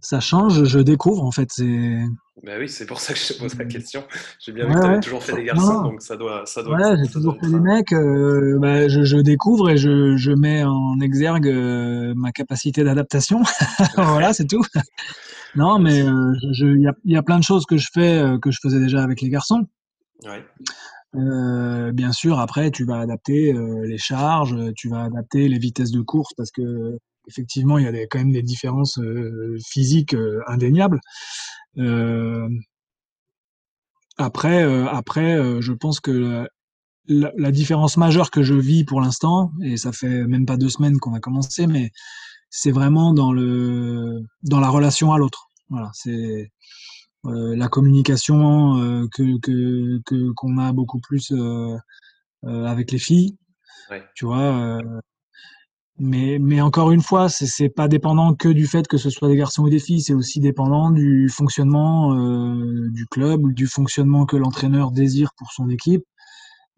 [0.00, 0.64] ça change.
[0.64, 1.48] Je découvre en fait.
[1.52, 2.02] C'est
[2.42, 4.04] Bah oui, c'est pour ça que je te pose la question.
[4.40, 5.82] J'ai bien vu que tu avais toujours fait des garçons, non.
[5.82, 7.92] donc ça doit, ça doit, j'ai toujours fait des mecs.
[7.92, 13.42] euh, bah, je, je découvre et je, je mets en exergue euh, ma capacité d'adaptation.
[13.96, 14.64] Voilà, c'est tout.
[15.54, 18.50] Non, mais euh, il y a, y a plein de choses que je fais que
[18.50, 19.66] je faisais déjà avec les garçons.
[20.24, 20.42] ouais,
[21.14, 25.90] Euh, bien sûr, après, tu vas adapter euh, les charges, tu vas adapter les vitesses
[25.90, 30.14] de course parce que effectivement, il y a des, quand même des différences euh, physiques
[30.14, 31.00] euh, indéniables.
[31.78, 32.48] Euh,
[34.18, 36.48] après, euh, après, je pense que la,
[37.06, 40.68] la- la différence majeure que je vis pour l'instant, et ça fait même pas deux
[40.68, 41.90] semaines qu'on a commencé, mais
[42.50, 45.48] c'est vraiment dans le dans la relation à l'autre.
[45.70, 46.50] Voilà, c'est
[47.24, 51.32] la communication que qu'on a beaucoup plus
[52.44, 53.36] avec les filles,
[53.90, 54.80] ouais, tu vois.
[55.98, 59.36] Mais mais encore une fois, c'est pas dépendant que du fait que ce soit des
[59.36, 64.36] garçons ou des filles, c'est aussi dépendant du fonctionnement euh, du club, du fonctionnement que
[64.36, 66.04] l'entraîneur désire pour son équipe.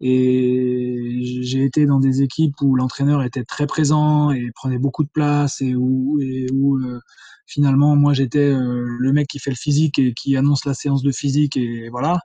[0.01, 5.09] Et j'ai été dans des équipes où l'entraîneur était très présent et prenait beaucoup de
[5.09, 6.99] place et où, et où euh,
[7.47, 11.03] finalement moi j'étais euh, le mec qui fait le physique et qui annonce la séance
[11.03, 12.19] de physique et voilà.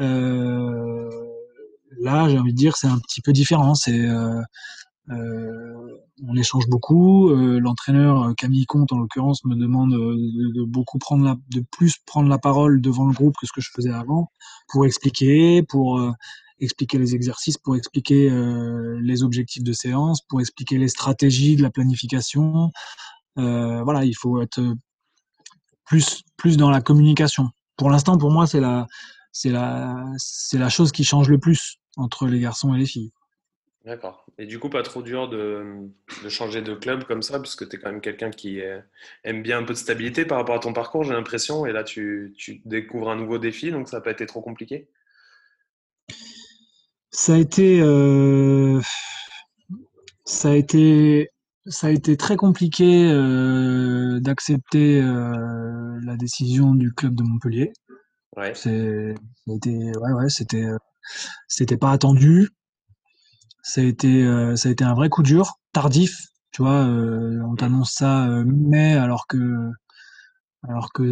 [0.00, 1.10] Euh,
[2.00, 3.74] là, j'ai envie de dire c'est un petit peu différent.
[3.74, 4.40] C'est euh,
[5.10, 7.30] on échange beaucoup.
[7.30, 11.60] Euh, l'entraîneur euh, Camille Comte en l'occurrence me demande euh, de, de beaucoup prendre de
[11.60, 14.30] plus prendre la parole devant le groupe que ce que je faisais avant
[14.68, 16.12] pour expliquer, pour euh,
[16.60, 21.62] expliquer les exercices, pour expliquer euh, les objectifs de séance, pour expliquer les stratégies de
[21.62, 22.70] la planification.
[23.38, 24.60] Euh, voilà, il faut être
[25.84, 27.48] plus plus dans la communication.
[27.76, 28.86] Pour l'instant, pour moi, c'est la
[29.32, 33.12] c'est la c'est la chose qui change le plus entre les garçons et les filles.
[33.84, 34.27] d'accord.
[34.38, 35.90] Et du coup, pas trop dur de,
[36.22, 38.60] de changer de club comme ça, puisque tu es quand même quelqu'un qui
[39.24, 41.82] aime bien un peu de stabilité par rapport à ton parcours, j'ai l'impression, et là
[41.82, 44.88] tu, tu découvres un nouveau défi, donc ça n'a pas été trop compliqué.
[47.10, 48.80] Ça a été euh,
[50.24, 51.30] ça a été
[51.66, 57.72] ça a été très compliqué euh, d'accepter euh, la décision du club de Montpellier.
[58.36, 60.66] Ouais, été ouais ouais c'était
[61.48, 62.50] c'était pas attendu.
[63.68, 66.16] Ça a été euh, ça a été un vrai coup dur, tardif.
[66.52, 69.36] Tu vois, euh, on mm, t'annonce ça euh, mi-mai alors que
[70.66, 71.02] alors que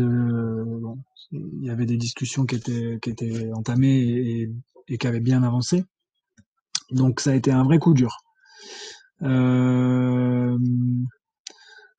[0.81, 0.99] bon,
[1.33, 4.49] il y avait des discussions qui étaient qui étaient entamées
[4.89, 5.85] et, qui avaient bien avancé.
[6.91, 8.17] Donc ça a été un vrai coup dur.
[9.23, 10.59] Euh,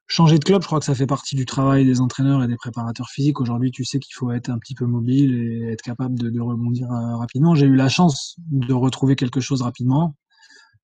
[0.08, 2.56] changer de club, je crois que ça fait partie du travail des entraîneurs et des
[2.56, 3.40] préparateurs physiques.
[3.42, 6.42] Aujourd'hui, tu sais qu'il faut être un petit peu mobile et être capable de, de
[6.42, 7.54] rebondir rapidement.
[7.54, 10.16] J'ai eu la chance de retrouver quelque chose rapidement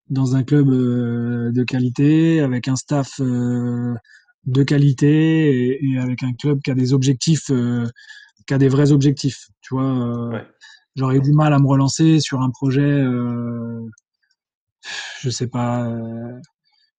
[0.10, 3.94] dans un club euh, de qualité, avec un staff euh,
[4.46, 7.86] de qualité et, et avec un club qui a des objectifs, euh,
[8.48, 9.48] qui a des vrais objectifs.
[9.62, 10.46] Tu vois, ouais,
[10.96, 13.04] j'aurais eu du mal à me relancer sur un projet,
[15.22, 15.90] je sais pas,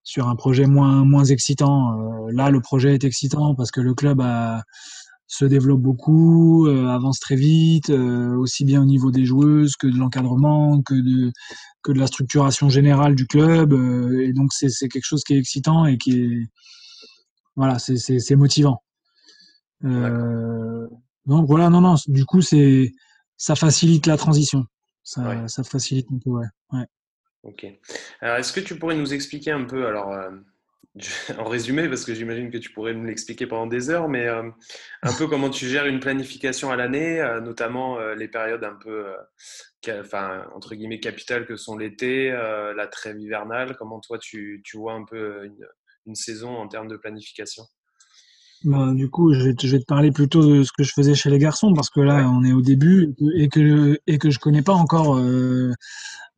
[0.04, 1.98] sur un projet moins moins excitant.
[1.98, 4.62] Euh, là, le projet est excitant parce que le club a,
[5.26, 9.86] se développe beaucoup, euh, avance très vite, euh, aussi bien au niveau des joueuses que
[9.86, 11.32] de l'encadrement, que de
[11.82, 13.72] que de la structuration générale du club.
[13.72, 16.46] euh, et donc c'est c'est quelque chose qui est excitant et qui est
[17.56, 18.82] voilà, c'est motivant.
[19.84, 20.86] Euh,
[21.26, 22.92] donc voilà, non non, du coup c'est
[23.36, 24.60] ça facilite la transition.
[25.16, 25.36] Ouais.
[25.46, 26.46] Ça ça facilite un peu, ouais.
[26.72, 26.86] Ouais.
[27.44, 27.66] Ok.
[28.20, 30.30] Alors, est-ce que tu pourrais nous expliquer un peu, alors, euh,
[31.38, 34.48] en résumé, parce que j'imagine que tu pourrais me l'expliquer pendant des heures, mais euh,
[35.02, 38.76] un peu comment tu gères une planification à l'année, euh, notamment euh, les périodes un
[38.80, 39.06] peu,
[40.00, 44.94] enfin, entre guillemets, capitales que sont l'été, la trêve hivernale, comment toi tu, tu vois
[44.94, 45.66] un peu une,
[46.06, 47.64] une saison en termes de planification?
[48.62, 50.92] Bah, du coup, je vais, te, je vais te parler plutôt de ce que je
[50.94, 54.16] faisais chez les garçons parce que là, Ouais, on est au début et que et
[54.18, 55.20] que je connais pas encore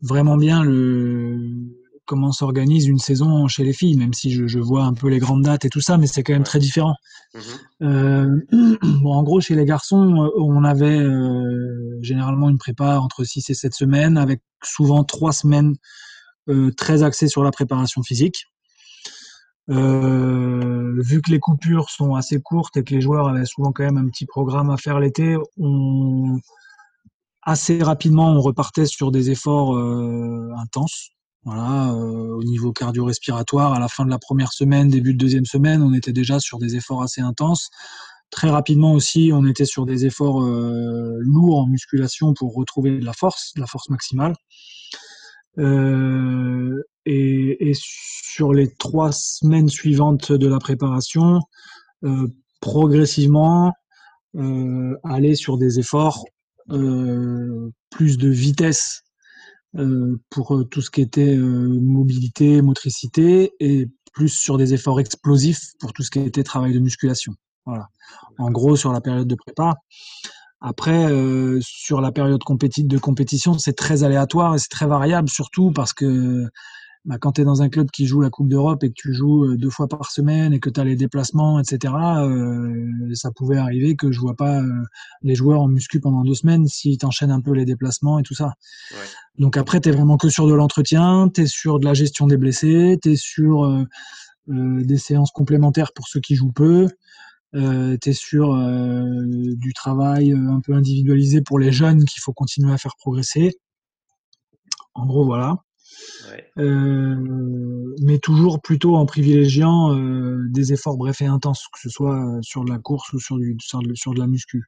[0.01, 1.37] vraiment bien le
[2.07, 5.19] comment s'organise une saison chez les filles, même si je, je vois un peu les
[5.19, 6.95] grandes dates et tout ça, mais c'est quand même très différent.
[7.35, 7.43] Mhm.
[7.83, 13.25] Euh, bon, en gros, chez les garçons, euh, on avait euh, généralement une prépa entre
[13.25, 15.75] 6 et 7 semaines, avec souvent trois semaines
[16.49, 18.47] euh, très axées sur la préparation physique.
[19.69, 23.97] Vu que les coupures sont assez courtes et que les joueurs avaient souvent quand même
[23.97, 26.39] un petit programme à faire l'été, on
[27.47, 31.11] assez rapidement on repartait sur des efforts euh, intenses.
[31.47, 35.83] Euh, au niveau cardio-respiratoire, à la fin de la première semaine, début de deuxième semaine,
[35.83, 37.71] on était déjà sur des efforts assez intenses.
[38.31, 43.13] Très rapidement aussi, on était sur des efforts lourds en musculation pour retrouver de la
[43.13, 44.35] force, la force maximale.
[45.59, 51.41] Et, et, sur les trois semaines suivantes de la préparation,
[52.61, 53.73] progressivement,
[55.05, 56.25] aller sur des efforts
[56.69, 59.06] plus de vitesse euh,
[60.31, 65.73] pour euh, tout ce qui était euh, mobilité, motricité, et plus sur des efforts explosifs
[65.79, 67.35] pour tout ce qui était travail de musculation.
[67.67, 67.89] Voilà.
[68.39, 69.75] En gros, sur la période de prépa.
[70.61, 71.07] Après,
[71.61, 76.47] sur la période de compétition, c'est très aléatoire et c'est très variable, surtout parce que
[77.07, 79.15] bah, quand tu es dans un club qui joue la Coupe d'Europe et que tu
[79.15, 83.31] joues euh, deux fois par semaine et que tu as les déplacements, etc., euh, ça
[83.31, 84.83] pouvait arriver que je vois pas euh,
[85.23, 88.35] les joueurs en muscu pendant deux semaines s'ils t'enchaînent un peu les déplacements et tout
[88.35, 88.47] ça.
[88.91, 88.99] Ouais.
[89.39, 92.27] Donc après, tu es vraiment que sur de l'entretien, tu es sur de la gestion
[92.27, 93.85] des blessés, tu es sur euh,
[94.49, 96.89] des séances complémentaires pour ceux qui jouent peu.
[97.55, 98.53] Euh, tu es sur
[99.57, 103.55] du travail un peu individualisé pour les jeunes qu'il faut continuer à faire progresser.
[104.95, 105.63] En gros, voilà.
[106.59, 107.17] Euh,
[108.03, 112.39] mais toujours plutôt en privilégiant euh, des efforts brefs et intenses, que ce soit euh,
[112.43, 114.65] sur de la course ou sur, du, sur, de, la muscu.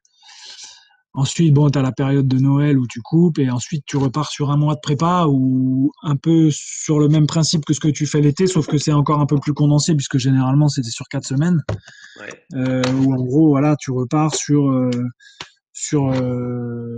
[1.13, 4.29] Ensuite, bon, tu as la période de Noël où tu coupes et ensuite tu repars
[4.29, 7.87] sur un mois de prépa ou un peu sur le même principe que ce que
[7.87, 11.07] tu fais l'été, sauf que c'est encore un peu plus condensé puisque généralement c'était sur
[11.07, 11.63] quatre semaines.
[12.19, 12.81] Ouais.
[12.91, 14.89] où en gros, voilà, tu repars sur,
[15.73, 16.11] sur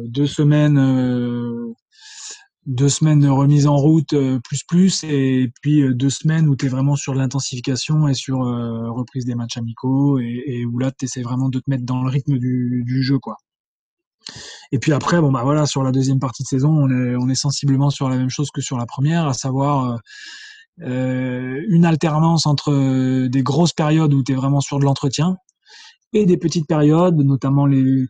[0.07, 1.73] deux semaines
[2.67, 6.56] deux semaines de remise en route euh, plus plus et puis euh, deux semaines où
[6.56, 10.91] tu es vraiment sur l'intensification et sur euh, reprise des matchs amicaux et, où là
[10.91, 13.38] tu essaies vraiment de te mettre dans le rythme du, du, jeu quoi.
[14.71, 17.30] Et puis après bon bah voilà sur la deuxième partie de saison on est, on
[17.30, 20.00] est sensiblement sur la même chose que sur la première à savoir
[20.82, 25.36] euh, une alternance entre des grosses périodes où tu es vraiment sur de l'entretien
[26.13, 28.06] et des petites périodes notamment les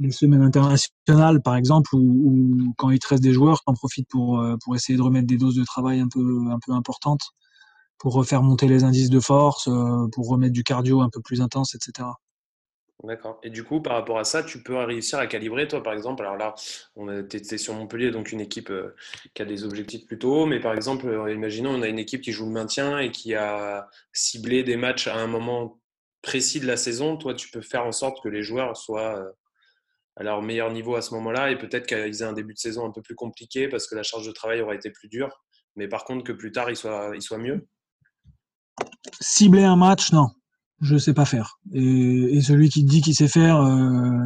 [0.00, 4.08] les semaines internationales, par exemple, où, quand il te reste des joueurs, tu en profites
[4.08, 7.22] pour, euh, pour essayer de remettre des doses de travail un peu, un peu importantes,
[7.98, 11.42] pour refaire monter les indices de force, euh, pour remettre du cardio un peu plus
[11.42, 12.08] intense, etc.
[13.04, 13.40] D'accord.
[13.42, 16.22] Et du coup, par rapport à ça, tu peux réussir à calibrer, toi, par exemple.
[16.22, 16.54] Alors là,
[16.96, 18.94] on était sur Montpellier, donc une équipe euh,
[19.34, 20.46] qui a des objectifs plutôt hauts.
[20.46, 23.88] Mais par exemple, imaginons, on a une équipe qui joue le maintien et qui a
[24.12, 25.78] ciblé des matchs à un moment
[26.22, 27.16] précis de la saison.
[27.16, 29.34] Toi, tu peux faire en sorte que les joueurs soient
[30.16, 32.86] à leur meilleur niveau à ce moment-là et peut-être qu'ils aient un début de saison
[32.86, 35.30] un peu plus compliqué parce que la charge de travail aura été plus dure,
[35.76, 37.66] mais par contre que plus tard il soit, il soit mieux
[39.20, 40.28] Cibler un match, non,
[40.80, 41.58] je ne sais pas faire.
[41.72, 44.24] Et, celui qui dit qu'il sait faire, euh,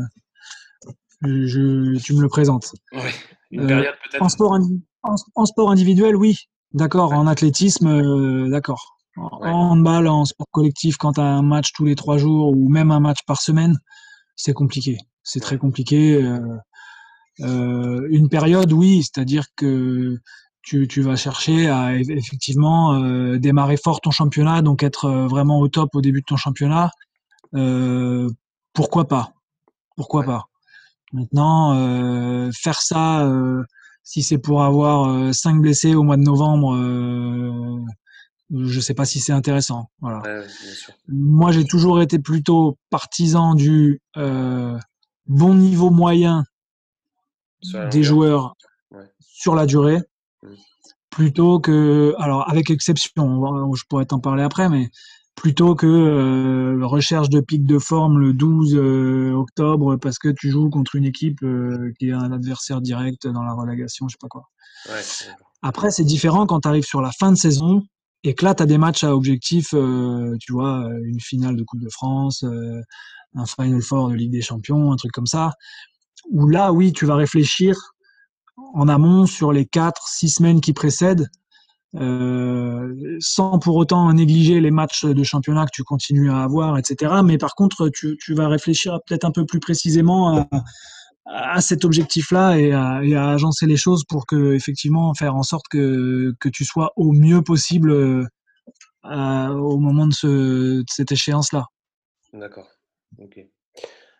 [1.22, 2.72] je, tu me le présentes.
[3.50, 4.22] une euh, période peut-être.
[4.22, 4.58] En sport,
[5.02, 6.36] en, sport individuel, oui,
[6.72, 7.12] d'accord.
[7.12, 8.96] En athlétisme, euh, d'accord.
[9.16, 12.68] En handball, en sport collectif, quand tu as un match tous les trois jours ou
[12.68, 13.78] même un match par semaine,
[14.36, 16.22] c'est compliqué c'est très compliqué.
[16.22, 16.38] Euh,
[17.40, 20.18] euh, une période, oui, c'est-à-dire que
[20.62, 25.68] tu, tu, vas chercher à effectivement euh, démarrer fort ton championnat, donc être vraiment au
[25.68, 26.90] top au début de ton championnat.
[28.72, 29.32] pourquoi pas?
[29.96, 30.44] Pourquoi pas?
[31.12, 33.30] Maintenant, faire ça,
[34.02, 36.76] si c'est pour avoir cinq blessés au mois de novembre,
[38.50, 39.90] je sais pas si c'est intéressant.
[40.00, 40.22] Voilà.
[41.08, 44.00] Moi, j'ai toujours été plutôt partisan du
[45.26, 46.44] bon niveau moyen
[47.90, 48.54] des joueurs
[49.20, 50.00] sur la durée,
[50.42, 50.48] mmh.
[51.10, 54.90] plutôt que, alors avec exception, je pourrais t'en parler après, mais
[55.34, 60.50] plutôt que euh, recherche de pic de forme le 12 euh, octobre parce que tu
[60.50, 64.18] joues contre une équipe euh, qui est un adversaire direct dans la relégation, je sais
[64.20, 64.48] pas quoi.
[65.62, 67.82] Après, c'est différent quand tu arrives sur la fin de saison
[68.22, 71.80] et que là, tu as des matchs à objectif, tu vois, une finale de Coupe
[71.80, 72.44] de France,
[73.34, 75.52] un Final Four de Ligue des Champions, un truc comme ça,
[76.30, 77.76] où là, oui, tu vas réfléchir
[78.74, 81.28] en amont sur les 4-6 semaines qui précèdent,
[81.96, 87.14] euh, sans pour autant négliger les matchs de championnat que tu continues à avoir, etc.
[87.24, 90.48] Mais par contre, tu, vas réfléchir peut-être un peu plus précisément
[91.26, 96.34] à, cet objectif-là et à, agencer les choses pour que effectivement faire en sorte que,
[96.40, 100.26] que tu sois au mieux possible euh, au moment de, ce,
[100.80, 101.66] de cette échéance-là.
[102.32, 102.66] D'accord.
[103.18, 103.46] Ok.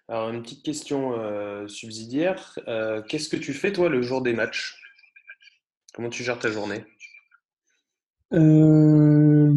[0.09, 2.59] Alors, une petite question euh, subsidiaire.
[2.69, 4.77] Euh, qu'est-ce que tu fais, toi, le jour des matchs?
[5.95, 6.85] Comment tu gères ta journée?
[8.35, 9.55] Euh,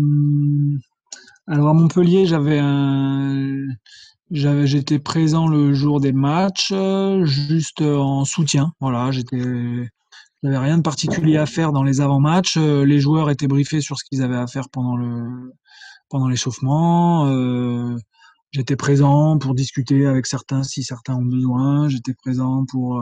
[1.47, 3.67] Alors, à Montpellier, j'avais un.
[4.29, 6.73] J'étais présent le jour des matchs,
[7.23, 8.73] juste en soutien.
[8.81, 9.39] Voilà, j'étais,
[10.43, 12.57] j'avais rien de particulier à faire dans les avant-matchs.
[12.57, 15.53] Les joueurs étaient briefés sur ce qu'ils avaient à faire pendant le
[16.09, 17.25] pendant l'échauffement.
[18.51, 21.89] J'étais présent pour discuter avec certains si certains ont besoin.
[21.89, 23.01] J'étais présent pour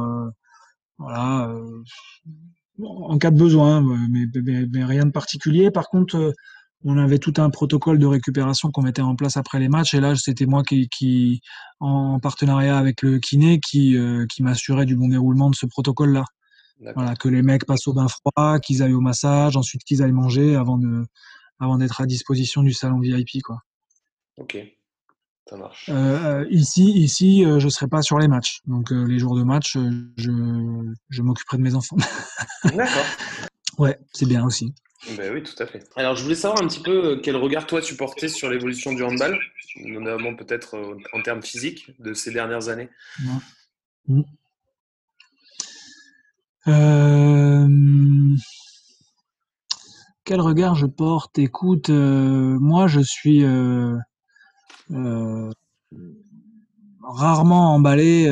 [0.97, 1.53] voilà
[2.83, 4.25] en cas de besoin, mais,
[4.71, 5.71] mais, rien de particulier.
[5.71, 6.33] Par contre,
[6.83, 9.93] on avait tout un protocole de récupération qu'on mettait en place après les matchs.
[9.93, 11.41] Et là, c'était moi qui, qui,
[11.79, 13.97] en partenariat avec le kiné, qui,
[14.29, 16.25] qui m'assurait du bon déroulement de ce protocole-là.
[16.95, 20.11] Voilà, que les mecs passent au bain froid, qu'ils aillent au massage, ensuite qu'ils aillent
[20.11, 21.05] manger avant de,
[21.59, 23.59] avant d'être à disposition du salon VIP, quoi.
[24.37, 24.57] Ok,
[25.47, 25.89] ça marche.
[25.89, 25.93] Euh,
[26.41, 28.61] euh, ici, ici, euh, je serai pas sur les matchs.
[28.65, 29.77] Donc les jours de match,
[30.17, 30.31] je,
[31.09, 31.97] je m'occuperai de mes enfants.
[32.63, 33.05] D'accord.
[33.77, 34.73] ouais, c'est bien aussi.
[35.17, 35.87] Ben oui, tout à fait.
[35.95, 39.03] Alors, je voulais savoir un petit peu quel regard toi tu portais sur l'évolution du
[39.03, 39.37] handball,
[39.83, 42.89] notamment peut-être en termes physiques de ces dernières années.
[44.07, 44.21] Mm.
[46.67, 47.67] Euh,
[50.23, 51.37] quel regard je porte?
[51.37, 53.95] Écoute, euh, moi je suis euh,
[57.03, 58.29] rarement emballé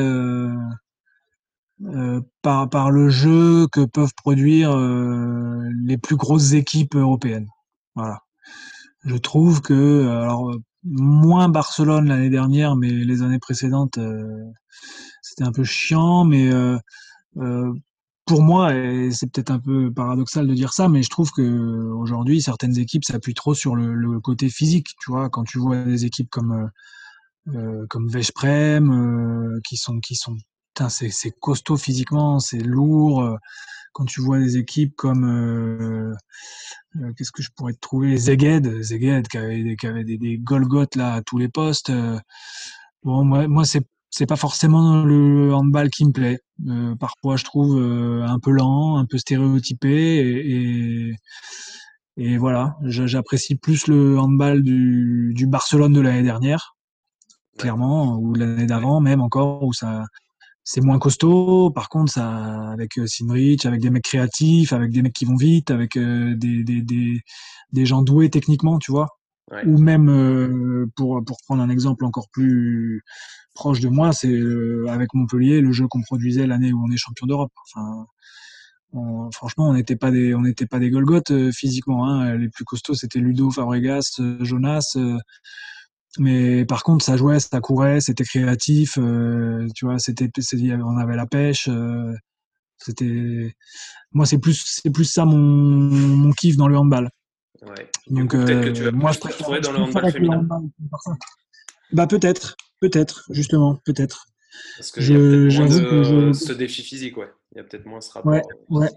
[2.42, 4.76] par, par le jeu que peuvent produire
[5.84, 7.48] les plus grosses équipes européennes.
[7.94, 8.20] Voilà.
[9.04, 13.98] Je trouve que, alors, moins Barcelone l'année dernière, mais les années précédentes,
[15.22, 16.50] c'était un peu chiant, mais
[18.26, 21.42] pour moi, et c'est peut-être un peu paradoxal de dire ça, mais je trouve que
[21.92, 24.88] aujourd'hui certaines équipes s'appuient trop sur le, côté physique.
[25.00, 26.70] Tu vois, quand tu vois des équipes comme
[27.48, 30.36] euh, euh comme Veszprem, euh, qui sont qui sont,
[30.88, 33.22] c'est costaud physiquement, c'est lourd.
[33.22, 33.36] Euh,
[33.92, 36.16] quand tu vois des équipes comme
[37.16, 40.96] qu'est-ce que je pourrais te trouver, Zeged, Zeged qui avait, qui avait des, des Golgoth
[40.96, 41.92] là à tous les postes.
[43.04, 46.38] bon, moi, moi c'est c'est pas forcément le handball qui me plaît.
[46.68, 51.14] Euh, parfois, je trouve euh, un peu lent, un peu stéréotypé, et,
[52.16, 56.76] et, voilà, j'apprécie plus le handball du, du Barcelone de l'année dernière,
[57.58, 60.04] clairement, ou l'année d'avant même encore, où ça
[60.62, 61.72] c'est moins costaud.
[61.72, 65.36] Par contre, ça avec euh, Sinrich, avec des mecs créatifs, avec des mecs qui vont
[65.36, 67.20] vite, avec des, des, des,
[67.72, 69.08] des gens doués techniquement, tu vois.
[69.66, 73.02] Ou même pour pour prendre un exemple encore plus
[73.54, 76.96] proche de moi, c'est euh, avec Montpellier le jeu qu'on produisait l'année où on est
[76.96, 77.52] champion d'Europe.
[77.74, 78.06] Enfin,
[79.32, 82.06] franchement, on n'était pas des, on n'était pas des Golgoth euh, physiquement.
[82.06, 82.36] Hein.
[82.36, 84.96] Les plus costauds, c'était Ludo, Fabregas, euh, Jonas.
[86.18, 88.98] mais par contre, ça jouait, ça courait, c'était créatif.
[89.74, 90.30] tu vois, c'était,
[90.84, 91.68] on avait la pêche.
[92.78, 93.54] c'était,
[94.12, 97.10] moi, c'est plus, c'est plus ça mon, mon kiff dans le handball.
[97.66, 97.90] Ouais.
[98.08, 100.46] Donc, peut-être que tu vas moi, je préfère dans le handball féminin.
[101.92, 104.26] Bah peut-être, Peut-être, justement, peut-être.
[104.76, 106.32] Parce que je, que je...
[106.34, 107.30] ce défi physique, ouais.
[107.52, 108.30] Il y a peut-être moins ce rapport.
[108.30, 108.90] Ouais, ouais,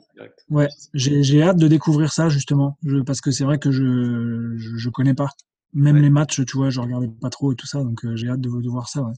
[0.49, 0.67] ouais.
[0.93, 4.89] J'ai, hâte de découvrir ça justement, je, parce que c'est vrai que je, je, je
[4.89, 5.29] connais pas.
[5.73, 8.27] Même les matchs, tu vois, je regardais pas trop et tout ça, donc euh, j'ai
[8.27, 9.03] hâte de, de, voir ça.
[9.03, 9.13] Ouais.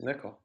[0.00, 0.40] D'accord.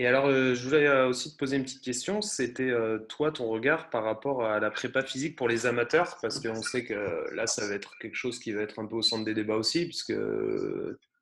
[0.00, 2.22] Et alors, euh, je voulais euh, aussi te poser une petite question.
[2.22, 2.72] C'était
[3.08, 6.84] toi, ton regard par rapport à la prépa physique pour les amateurs, parce qu'on sait
[6.84, 9.34] que là, ça va être quelque chose qui va être un peu au centre des
[9.34, 10.14] débats aussi, puisque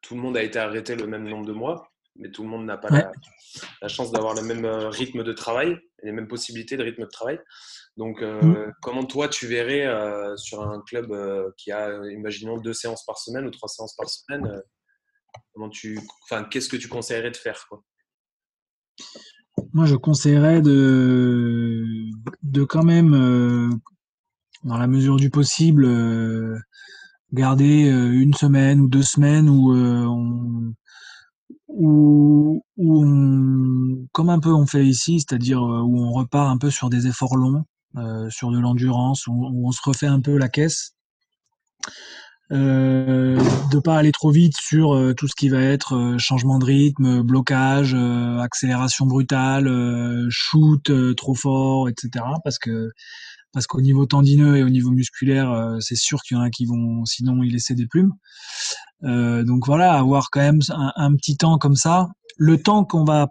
[0.07, 2.65] tout le monde a été arrêté le même nombre de mois, mais tout le monde
[2.65, 2.89] n'a pas
[3.83, 7.09] la, chance d'avoir le même euh, rythme de travail, les mêmes possibilités de rythme de
[7.09, 7.41] travail.
[7.97, 8.75] Donc, euh, mm.
[8.83, 11.13] comment toi, tu verrais euh, sur un club
[11.57, 14.63] qui a, imaginons, deux séances par semaine ou trois séances par semaine,
[15.53, 17.83] comment tu, enfin, qu'est-ce que tu conseillerais de faire quoi?
[19.73, 21.85] Moi, je conseillerais de,
[22.43, 23.13] de quand même,
[24.65, 25.87] dans la mesure du possible,
[27.33, 30.07] garder euh, une semaine ou deux semaines où euh,
[31.69, 36.59] où, où on, comme un peu on fait ici, c'est-à-dire euh, où on repart un
[36.59, 37.65] peu sur des efforts longs,
[38.31, 40.95] sur de l'endurance, où, on se refait un peu la caisse.
[42.53, 43.37] Euh,
[43.73, 47.95] de pas aller trop vite sur tout ce qui va être changement de rythme, blocage,
[47.95, 49.69] accélération brutale,
[50.31, 52.25] shoot trop fort, etc.
[52.45, 52.91] Parce que
[53.57, 56.51] parce qu'au niveau tendineux et au niveau musculaire, euh, c'est sûr qu'il y en a
[56.51, 58.13] qui vont sinon y laisser des plumes.
[59.05, 63.29] Euh, donc voilà, avoir quand même un, petit temps comme ça, le temps qu'on va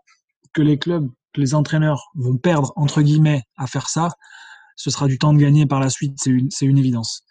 [0.52, 4.10] que les clubs, que les entraîneurs vont perdre entre guillemets à faire ça,
[4.76, 7.24] ce sera du temps de gagner par la suite, c'est une, c'est une évidence.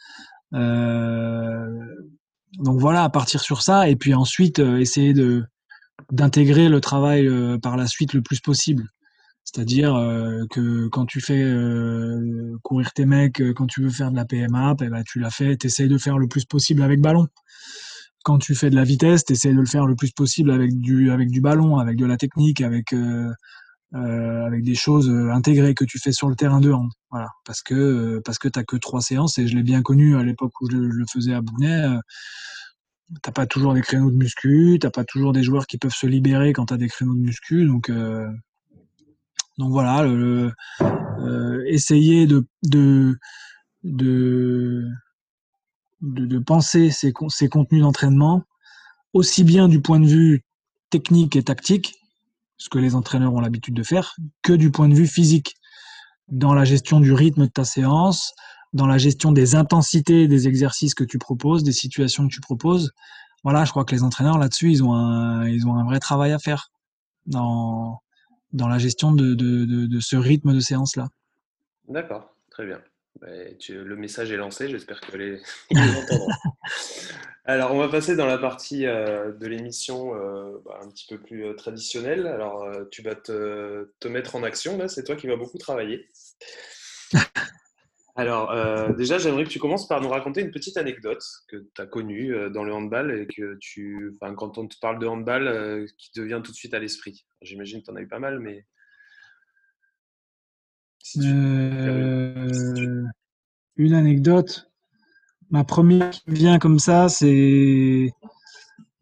[0.54, 1.66] Euh,
[2.58, 5.44] donc voilà, à partir sur ça, et puis ensuite essayer de
[6.12, 7.28] d'intégrer le travail
[7.60, 8.88] par la suite le plus possible.
[9.44, 14.10] C'est-à-dire euh, que quand tu fais euh, courir tes mecs, euh, quand tu veux faire
[14.10, 16.82] de la PMA, eh ben, tu l'as fait, tu essayes de faire le plus possible
[16.82, 17.28] avec ballon.
[18.24, 20.78] Quand tu fais de la vitesse, tu essayes de le faire le plus possible avec
[20.80, 22.94] du, avec du ballon, avec de la technique, avec,
[23.94, 26.90] avec des choses intégrées que tu fais sur le terrain de hand.
[27.10, 27.28] Voilà.
[27.44, 30.52] Parce que, parce que tu que trois séances, et je l'ai bien connu à l'époque
[30.60, 31.98] où je, le faisais à Bougnay
[33.22, 36.06] t'as pas toujours des créneaux de muscu, t'as pas toujours des joueurs qui peuvent se
[36.06, 37.66] libérer quand tu as des créneaux de muscu.
[37.66, 38.26] Donc, euh,
[39.58, 43.18] donc voilà, euh, essayer de, de,
[43.82, 44.88] de,
[46.00, 48.42] de, penser ces, ces contenus d'entraînement
[49.12, 50.44] aussi bien du point de vue
[50.90, 51.94] technique et tactique,
[52.56, 55.54] ce que les entraîneurs ont l'habitude de faire, que du point de vue physique,
[56.28, 58.32] dans la gestion du rythme de ta séance,
[58.72, 62.92] dans la gestion des intensités des exercices que tu proposes, des situations que tu proposes.
[63.44, 66.32] Voilà, je crois que les entraîneurs là-dessus, ils ont un, ils ont un vrai travail
[66.32, 66.70] à faire
[67.26, 68.00] dans,
[68.52, 71.08] dans la gestion de, de, de, ce rythme de séance-là.
[71.88, 72.80] D'accord, très bien.
[73.20, 75.40] Le message est lancé, j'espère que les,
[75.70, 76.28] les entendront.
[77.46, 81.18] Alors, on va passer dans la partie euh, de l'émission euh, bah, un petit peu
[81.18, 82.26] plus euh, traditionnelle.
[82.26, 86.08] Alors, tu vas te, te, mettre en action, là, c'est toi qui vas beaucoup travailler.
[88.16, 91.82] Alors, euh, déjà, j'aimerais que tu commences par nous raconter une petite anecdote que tu
[91.82, 95.06] as connue euh, dans le handball et que tu, enfin, quand on te parle de
[95.06, 97.26] handball, euh, qui te vient tout de suite à l'esprit.
[97.42, 98.64] J'imagine que tu en as eu pas mal, mais.
[103.76, 103.94] Une...
[103.94, 104.70] anecdote.
[105.50, 108.10] Ma première qui me vient comme ça, c'est.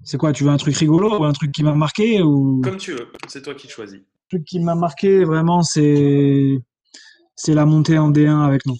[0.05, 2.61] C'est quoi Tu veux un truc rigolo ou un truc qui m'a marqué ou...
[2.61, 4.01] Comme tu veux, c'est toi qui choisis.
[4.01, 6.59] Le truc qui m'a marqué vraiment, c'est
[7.37, 8.79] c'est la montée en D1 avec Nantes.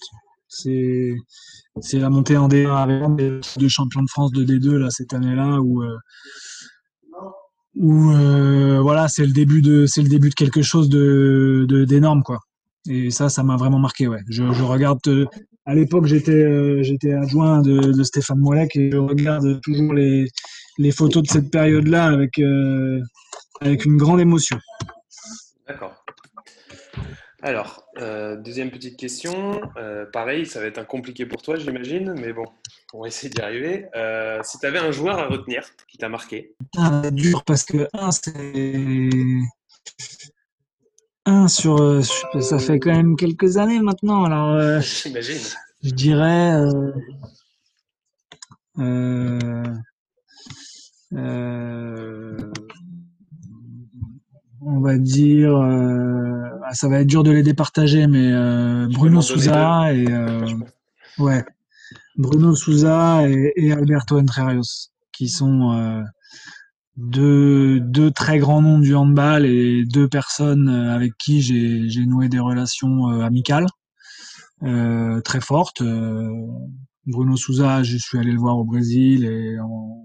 [0.49, 1.15] C'est
[1.81, 5.15] c'est la montée en D1 avec les deux champions de France de D2 là cette
[5.15, 5.97] année-là où euh,
[7.77, 12.23] où euh, voilà c'est le début de c'est le début de quelque chose de d'énorme
[12.23, 12.41] quoi.
[12.89, 14.21] Et ça ça m'a vraiment marqué ouais.
[14.29, 15.27] Je, je regarde euh,
[15.67, 20.27] à l'époque j'étais j'étais adjoint de, de Stéphane Moilec et je regarde toujours les
[20.79, 22.41] les photos de cette période-là avec
[23.61, 24.59] avec une grande émotion.
[25.69, 26.03] D'accord.
[27.45, 29.61] Alors, euh, deuxième petite question.
[29.77, 32.45] Euh, pareil, ça va être un compliqué pour toi, j'imagine, mais bon,
[32.95, 33.87] on va essayer d'y arriver.
[33.97, 36.55] Euh, si tu avais un joueur à retenir qui t'a marqué?
[36.77, 38.33] Ah, Dur parce que un, c'est.
[41.43, 42.05] Un sur.
[42.41, 44.81] Ça fait quand même quelques années maintenant, alors.
[44.81, 45.39] j'imagine.
[45.83, 46.57] Je dirais.
[48.79, 49.83] Euh,
[54.65, 59.21] on va dire, euh, ah, ça va être dur de les départager, mais euh, Bruno
[59.21, 60.47] Souza et euh,
[61.19, 61.45] ouais,
[62.17, 66.03] Bruno Souza et, Alberto Entrerios, qui sont
[66.97, 72.39] deux, deux très grands noms du handball et deux personnes avec qui j'ai noué des
[72.39, 73.67] relations amicales
[75.25, 75.83] très fortes.
[77.07, 80.03] Bruno Souza, je suis allé le voir au Brésil et on,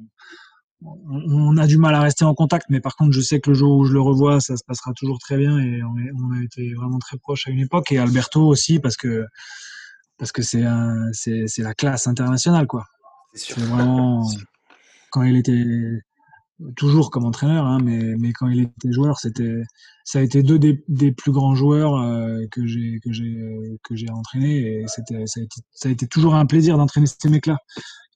[0.82, 3.56] on a du mal à rester en contact, mais par contre, je sais que le
[3.56, 6.74] jour où je le revois, ça se passera toujours très bien et on, a été
[6.74, 7.92] vraiment très proches à une époque.
[7.92, 9.26] Et Alberto aussi, parce que
[10.18, 10.66] parce que c'est
[11.14, 12.86] c'est la classe internationale, quoi.
[13.34, 14.28] C'est vraiment
[15.12, 15.64] quand il était
[16.76, 19.62] toujours comme entraîneur, hein, mais, mais quand il était joueur, c'était
[20.03, 24.10] ça a été deux des, plus grands joueurs euh, que j'ai que j'ai que j'ai
[24.10, 27.58] entraîné et c'était ça a été ça a été toujours un plaisir d'entraîner ces mecs-là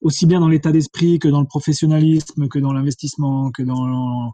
[0.02, 4.34] aussi bien dans l'état d'esprit que dans le professionnalisme, que dans l'investissement, que dans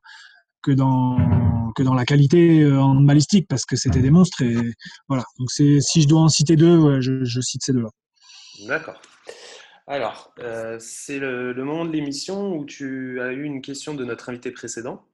[0.63, 1.17] que dans
[1.75, 4.55] que dans la qualité euh, en balistique parce que c'était des monstres et
[5.07, 5.23] voilà.
[5.39, 7.89] Donc c'est si je dois en citer deux, je, cite ces deux-là.
[8.67, 8.99] D'accord.
[9.87, 14.29] Alors, euh, c'est le, moment de l'émission où tu as eu une question de notre
[14.29, 15.05] invité précédent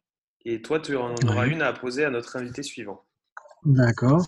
[0.46, 3.04] et toi tu en auras une à poser à notre invité suivant.
[3.66, 4.26] D'accord.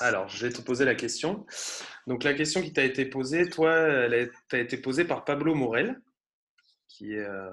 [0.00, 1.44] Alors, je vais te poser la question.
[2.06, 6.00] Donc, la question qui t'a été posée, toi, elle a, été posée par Pablo Morel,
[6.88, 7.50] qui est, euh,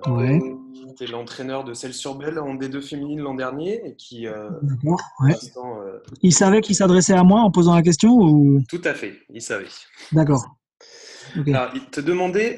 [1.10, 3.82] l'entraîneur de Celle-sur-Belle en D2 féminine l'an dernier.
[3.84, 4.50] Et qui, euh,
[4.86, 8.62] euh, il savait qu'il s'adressait à moi en posant la question ou...
[8.70, 9.68] Tout à fait, il savait.
[10.12, 10.46] D'accord.
[11.36, 12.58] Il te demandait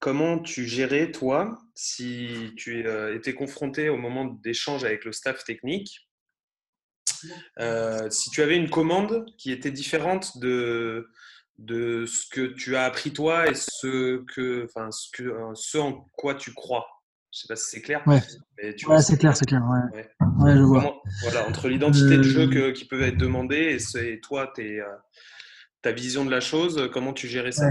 [0.00, 2.84] comment tu gérais, toi, si tu
[3.14, 6.08] étais confronté au moment d'échange avec le staff technique
[7.58, 11.08] euh, si tu avais une commande qui était différente de,
[11.58, 15.78] de ce que tu as appris toi et ce, que, enfin, ce, que, euh, ce
[15.78, 16.86] en quoi tu crois.
[17.32, 18.02] Je sais pas si c'est clair.
[18.06, 18.20] Ouais,
[19.02, 19.62] c'est clair, c'est clair.
[19.62, 20.08] Ouais.
[20.42, 20.56] ouais.
[20.56, 21.02] je vois.
[21.22, 24.82] voilà, entre l'identité de jeu euh, qui peut être demandée et, toi, tes,
[25.82, 27.70] ta vision de la chose, comment tu gérais ça?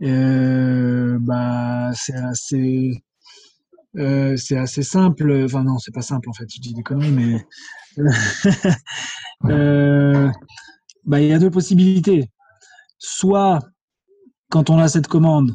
[0.00, 3.02] Bah, c'est assez
[3.96, 5.44] euh, c'est assez simple.
[5.44, 6.46] Enfin non, c'est pas simple en fait.
[6.54, 7.46] Je dis des conneries, mais
[9.44, 10.28] euh,
[11.04, 12.30] bah, il y a deux possibilités.
[12.98, 13.60] Soit
[14.50, 15.54] quand on a cette commande,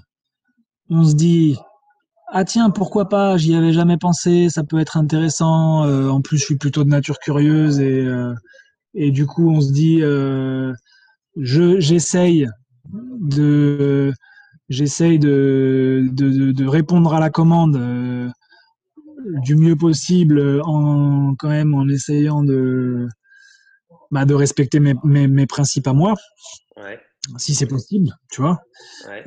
[0.90, 1.58] on se dit
[2.32, 5.86] ah tiens pourquoi pas, j'y avais jamais pensé, ça peut être intéressant.
[5.86, 8.06] Euh, en plus, je suis plutôt de nature curieuse et
[8.94, 10.00] et du coup on se dit
[11.38, 12.48] je j'essaye
[12.94, 14.14] de
[14.70, 18.32] j'essaye de, de, répondre à la commande
[19.44, 23.08] du mieux possible en quand même en essayant de
[24.12, 26.14] bah, de respecter mes, mes, principes à moi
[27.38, 28.60] si c'est possible tu vois.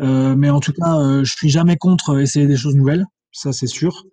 [0.00, 4.04] Mais en tout cas je suis jamais contre essayer des choses nouvelles ça c'est sûr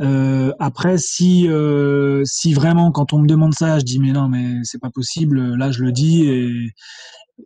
[0.00, 4.28] euh, après, si euh, si vraiment quand on me demande ça, je dis mais non,
[4.28, 5.54] mais c'est pas possible.
[5.56, 6.68] Là, je le dis et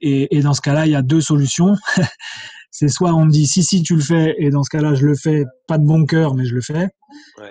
[0.01, 1.77] et, et dans ce cas-là, il y a deux solutions.
[2.71, 5.07] c'est soit on me dit si si tu le fais et dans ce cas-là, je
[5.07, 6.89] le fais, pas de bon cœur, mais je le fais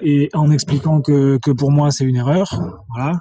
[0.01, 3.19] et en expliquant que que pour moi c'est une erreur, voilà.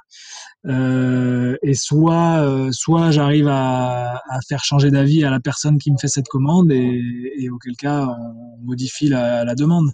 [0.67, 5.93] Euh, et soit euh, soit j'arrive à, à, faire changer d'avis à la personne qui
[5.93, 7.01] me fait cette commande et,
[7.39, 9.91] et auquel cas on modifie la, la demande.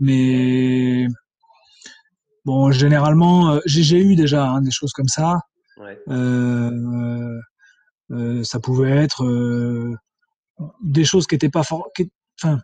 [0.00, 1.06] Mais
[2.46, 5.40] bon, généralement, euh, j'ai eu déjà hein, des choses comme ça.
[6.08, 7.38] Euh,
[8.10, 9.24] euh, ça pouvait être
[10.82, 12.58] des choses qui n'étaient pas enfin,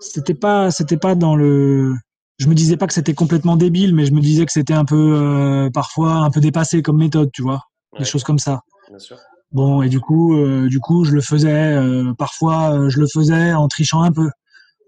[0.00, 1.94] c'était pas, c'était pas dans le.
[2.38, 4.84] Je me disais pas que c'était complètement débile, mais je me disais que c'était un
[4.84, 7.64] peu parfois un peu dépassé comme méthode, tu vois,
[7.98, 8.60] des choses comme ça.
[8.88, 9.18] Bien sûr.
[9.52, 10.36] Bon, et du coup,
[10.68, 11.76] du coup, je le faisais.
[12.16, 14.30] parfois, je le faisais en trichant un peu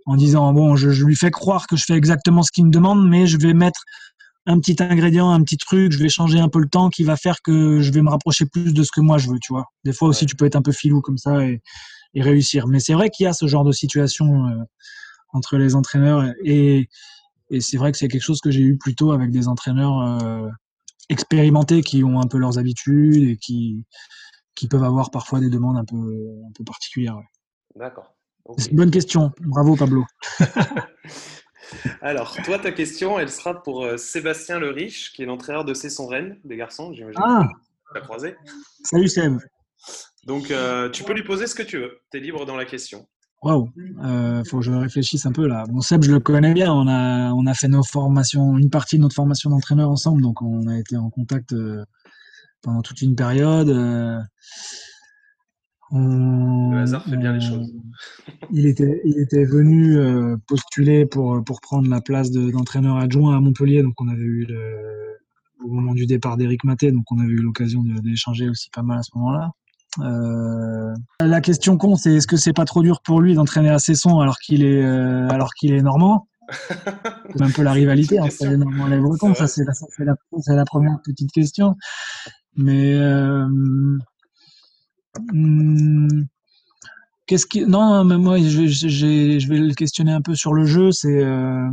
[0.06, 3.08] en disant bon, je, lui fais croire que je fais exactement ce qu'il me demande,
[3.08, 3.80] mais je vais mettre
[4.46, 7.16] un petit ingrédient, un petit truc, je vais changer un peu le temps qui va
[7.16, 9.66] faire que je vais me rapprocher plus de ce que moi je veux, tu vois.
[9.84, 11.60] Des fois aussi, tu peux être un peu filou comme ça et,
[12.14, 12.66] réussir.
[12.66, 14.64] Mais c'est vrai qu'il y a ce genre de situation euh,
[15.32, 16.90] entre les entraîneurs et,
[17.48, 20.48] et c'est vrai que c'est quelque chose que j'ai eu plutôt avec des entraîneurs euh,
[21.08, 23.86] expérimentés qui ont un peu leurs habitudes et qui,
[24.54, 27.18] qui peuvent avoir parfois des demandes un peu, un peu particulières.
[27.76, 28.14] D'accord.
[28.58, 29.32] C'est une bonne question.
[29.40, 30.04] Bravo, Pablo.
[32.00, 35.74] Alors, toi, ta question, elle sera pour euh, Sébastien Le Riche, qui est l'entraîneur de
[35.74, 37.20] Cesson Rennes, des garçons, j'imagine.
[37.22, 37.48] Ah
[37.88, 38.36] Tu l'as croisé?
[38.84, 39.38] Salut, Seb.
[40.26, 41.98] Donc, euh, tu peux lui poser ce que tu veux.
[42.10, 43.06] Tu es libre dans la question.
[43.42, 43.70] Waouh,
[44.04, 45.64] euh, faut que je réfléchisse un peu là.
[45.68, 46.72] Bon, Seb, je le connais bien.
[46.72, 50.42] On a, on a fait nos formations, une partie de notre formation d'entraîneur ensemble, donc
[50.42, 51.52] on a été en contact
[52.62, 53.68] pendant toute une période.
[55.94, 57.70] Le hasard fait bien les choses.
[58.50, 63.40] il, était, il était venu euh, postuler pour, pour prendre la place d'entraîneur adjoint à
[63.40, 63.82] Montpellier.
[63.82, 65.18] Donc, on avait eu le,
[65.64, 68.98] au moment du départ d'Éric Maté, donc on avait eu l'occasion d'échanger aussi pas mal
[68.98, 69.50] à ce moment-là.
[70.00, 73.78] Euh, la question con, c'est est-ce que c'est pas trop dur pour lui d'entraîner à
[73.78, 76.28] Cesson alors qu'il est, euh, alors qu'il est normand?
[77.34, 79.32] C'est un peu la rivalité entre les Normands et les Bretons.
[79.32, 81.76] Ça, c'est la, la, la, première petite question.
[82.56, 82.94] Mais
[87.26, 90.90] Qu'est-ce qui non mais moi je, je, vais le questionner un peu sur le jeu
[90.90, 91.68] c'est euh,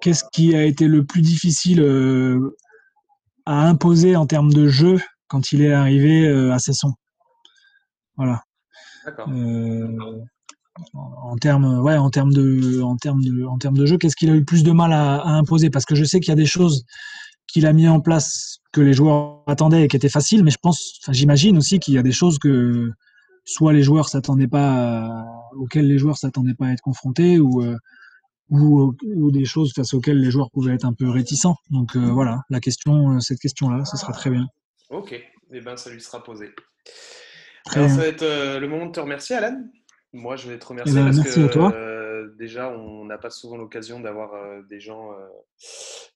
[0.00, 2.56] qu'est-ce qui a été le plus difficile euh,
[3.46, 6.92] à imposer en termes de jeu quand il est arrivé euh, à Cesson?
[8.16, 8.42] Voilà.
[10.94, 14.30] En termes ouais en termes de en termes de en termes de jeu qu'est-ce qu'il
[14.30, 15.68] a eu le plus de mal à, à imposer?
[15.68, 16.84] Parce que je sais qu'il y a des choses
[17.50, 20.58] qu'il a mis en place que les joueurs attendaient et qui étaient faciles, mais je
[20.62, 22.90] pense, enfin, j'imagine aussi qu'il y a des choses que
[23.44, 25.24] soit les joueurs s'attendaient pas,
[25.56, 27.76] auxquelles les joueurs s'attendaient pas à être confrontés, ou, euh,
[28.50, 31.56] ou, ou, des choses face auxquelles les joueurs pouvaient être un peu réticents.
[31.70, 34.46] Donc euh, voilà, la question, euh, cette question-là, ce sera très bien.
[34.90, 36.50] Ok, et eh ben ça lui sera posé.
[37.72, 39.62] Alors, ça va être le moment de te remercier, Alan.
[40.12, 41.72] Moi, je vais te remercier eh ben, parce que toi.
[42.38, 45.12] Déjà, on n'a pas souvent l'occasion d'avoir des gens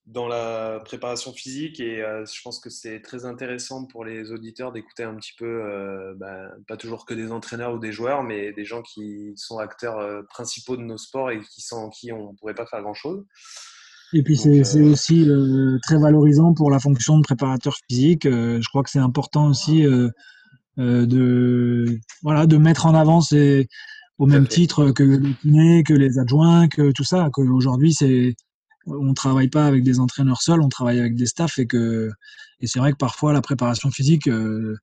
[0.07, 4.71] dans la préparation physique et euh, je pense que c'est très intéressant pour les auditeurs
[4.71, 8.53] d'écouter un petit peu, euh, bah, pas toujours que des entraîneurs ou des joueurs, mais
[8.53, 12.33] des gens qui sont acteurs euh, principaux de nos sports et qui sans qui on
[12.33, 13.25] ne pourrait pas faire grand-chose.
[14.13, 15.29] Et puis c'est aussi
[15.83, 18.25] très valorisant pour la fonction de préparateur physique.
[18.25, 19.83] je crois que c'est important aussi
[20.77, 23.67] de, voilà, de mettre en avant ces,
[24.19, 27.29] au même titre que les kinés, que les adjoints, que tout ça.
[27.33, 28.35] Qu'aujourd'hui, c'est
[28.87, 32.11] on travaille pas avec des entraîneurs seuls, on travaille avec des staffs et que
[32.61, 34.77] et c'est vrai que parfois la préparation physique, euh,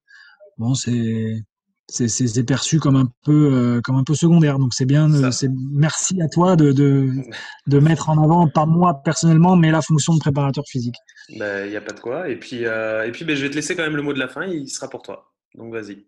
[0.58, 1.42] bon c'est
[1.88, 4.58] c'est perçu comme un peu euh, comme un peu secondaire.
[4.58, 9.56] Donc c'est bien, c'est merci à toi de, de, mettre en avant pas moi personnellement,
[9.56, 10.94] mais la fonction de préparateur physique.
[11.28, 12.28] Il ben, n'y a pas de quoi.
[12.28, 14.18] Et puis euh, et puis ben, je vais te laisser quand même le mot de
[14.18, 14.46] la fin.
[14.46, 15.32] Il sera pour toi.
[15.54, 16.06] Donc vas-y.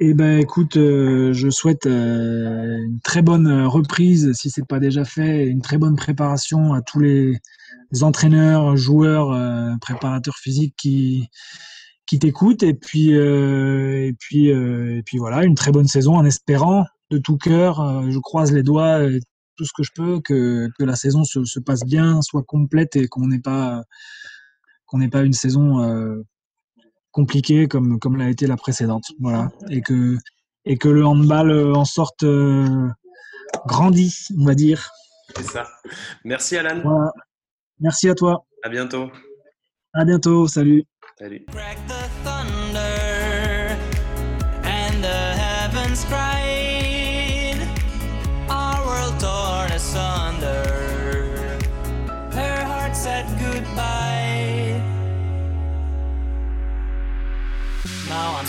[0.00, 4.80] Eh ben, écoute, euh, je souhaite euh, une très bonne euh, reprise, si c'est pas
[4.80, 7.38] déjà fait, une très bonne préparation à tous les
[8.02, 11.28] entraîneurs, joueurs, préparateurs physiques qui
[12.06, 16.86] qui t'écoutent, et puis et puis et puis voilà, une très bonne saison en espérant
[17.10, 17.76] de tout cœur.
[18.10, 19.00] je croise les doigts,
[19.56, 22.96] tout ce que je peux, que, que la saison se, se passe bien, soit complète
[22.96, 23.84] et qu'on n'ait pas
[24.86, 26.24] qu'on n'ait pas une saison
[27.14, 29.04] compliqué comme, comme l'a été la précédente.
[29.20, 29.50] Voilà.
[29.70, 30.18] Et que
[30.66, 32.24] et que le handball en sorte
[33.66, 34.90] grandi, on va dire.
[35.36, 35.66] C'est ça.
[36.24, 37.10] Merci Alan.
[37.80, 38.44] Merci à toi.
[38.62, 39.10] À bientôt.
[39.92, 40.46] À bientôt.
[40.48, 40.84] Salut.
[41.18, 41.46] Salut.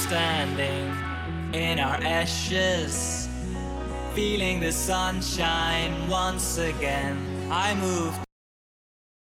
[0.07, 0.93] Standing
[1.59, 3.27] in our ashes,
[4.13, 7.17] feeling the sunshine once again.
[7.51, 8.24] I moved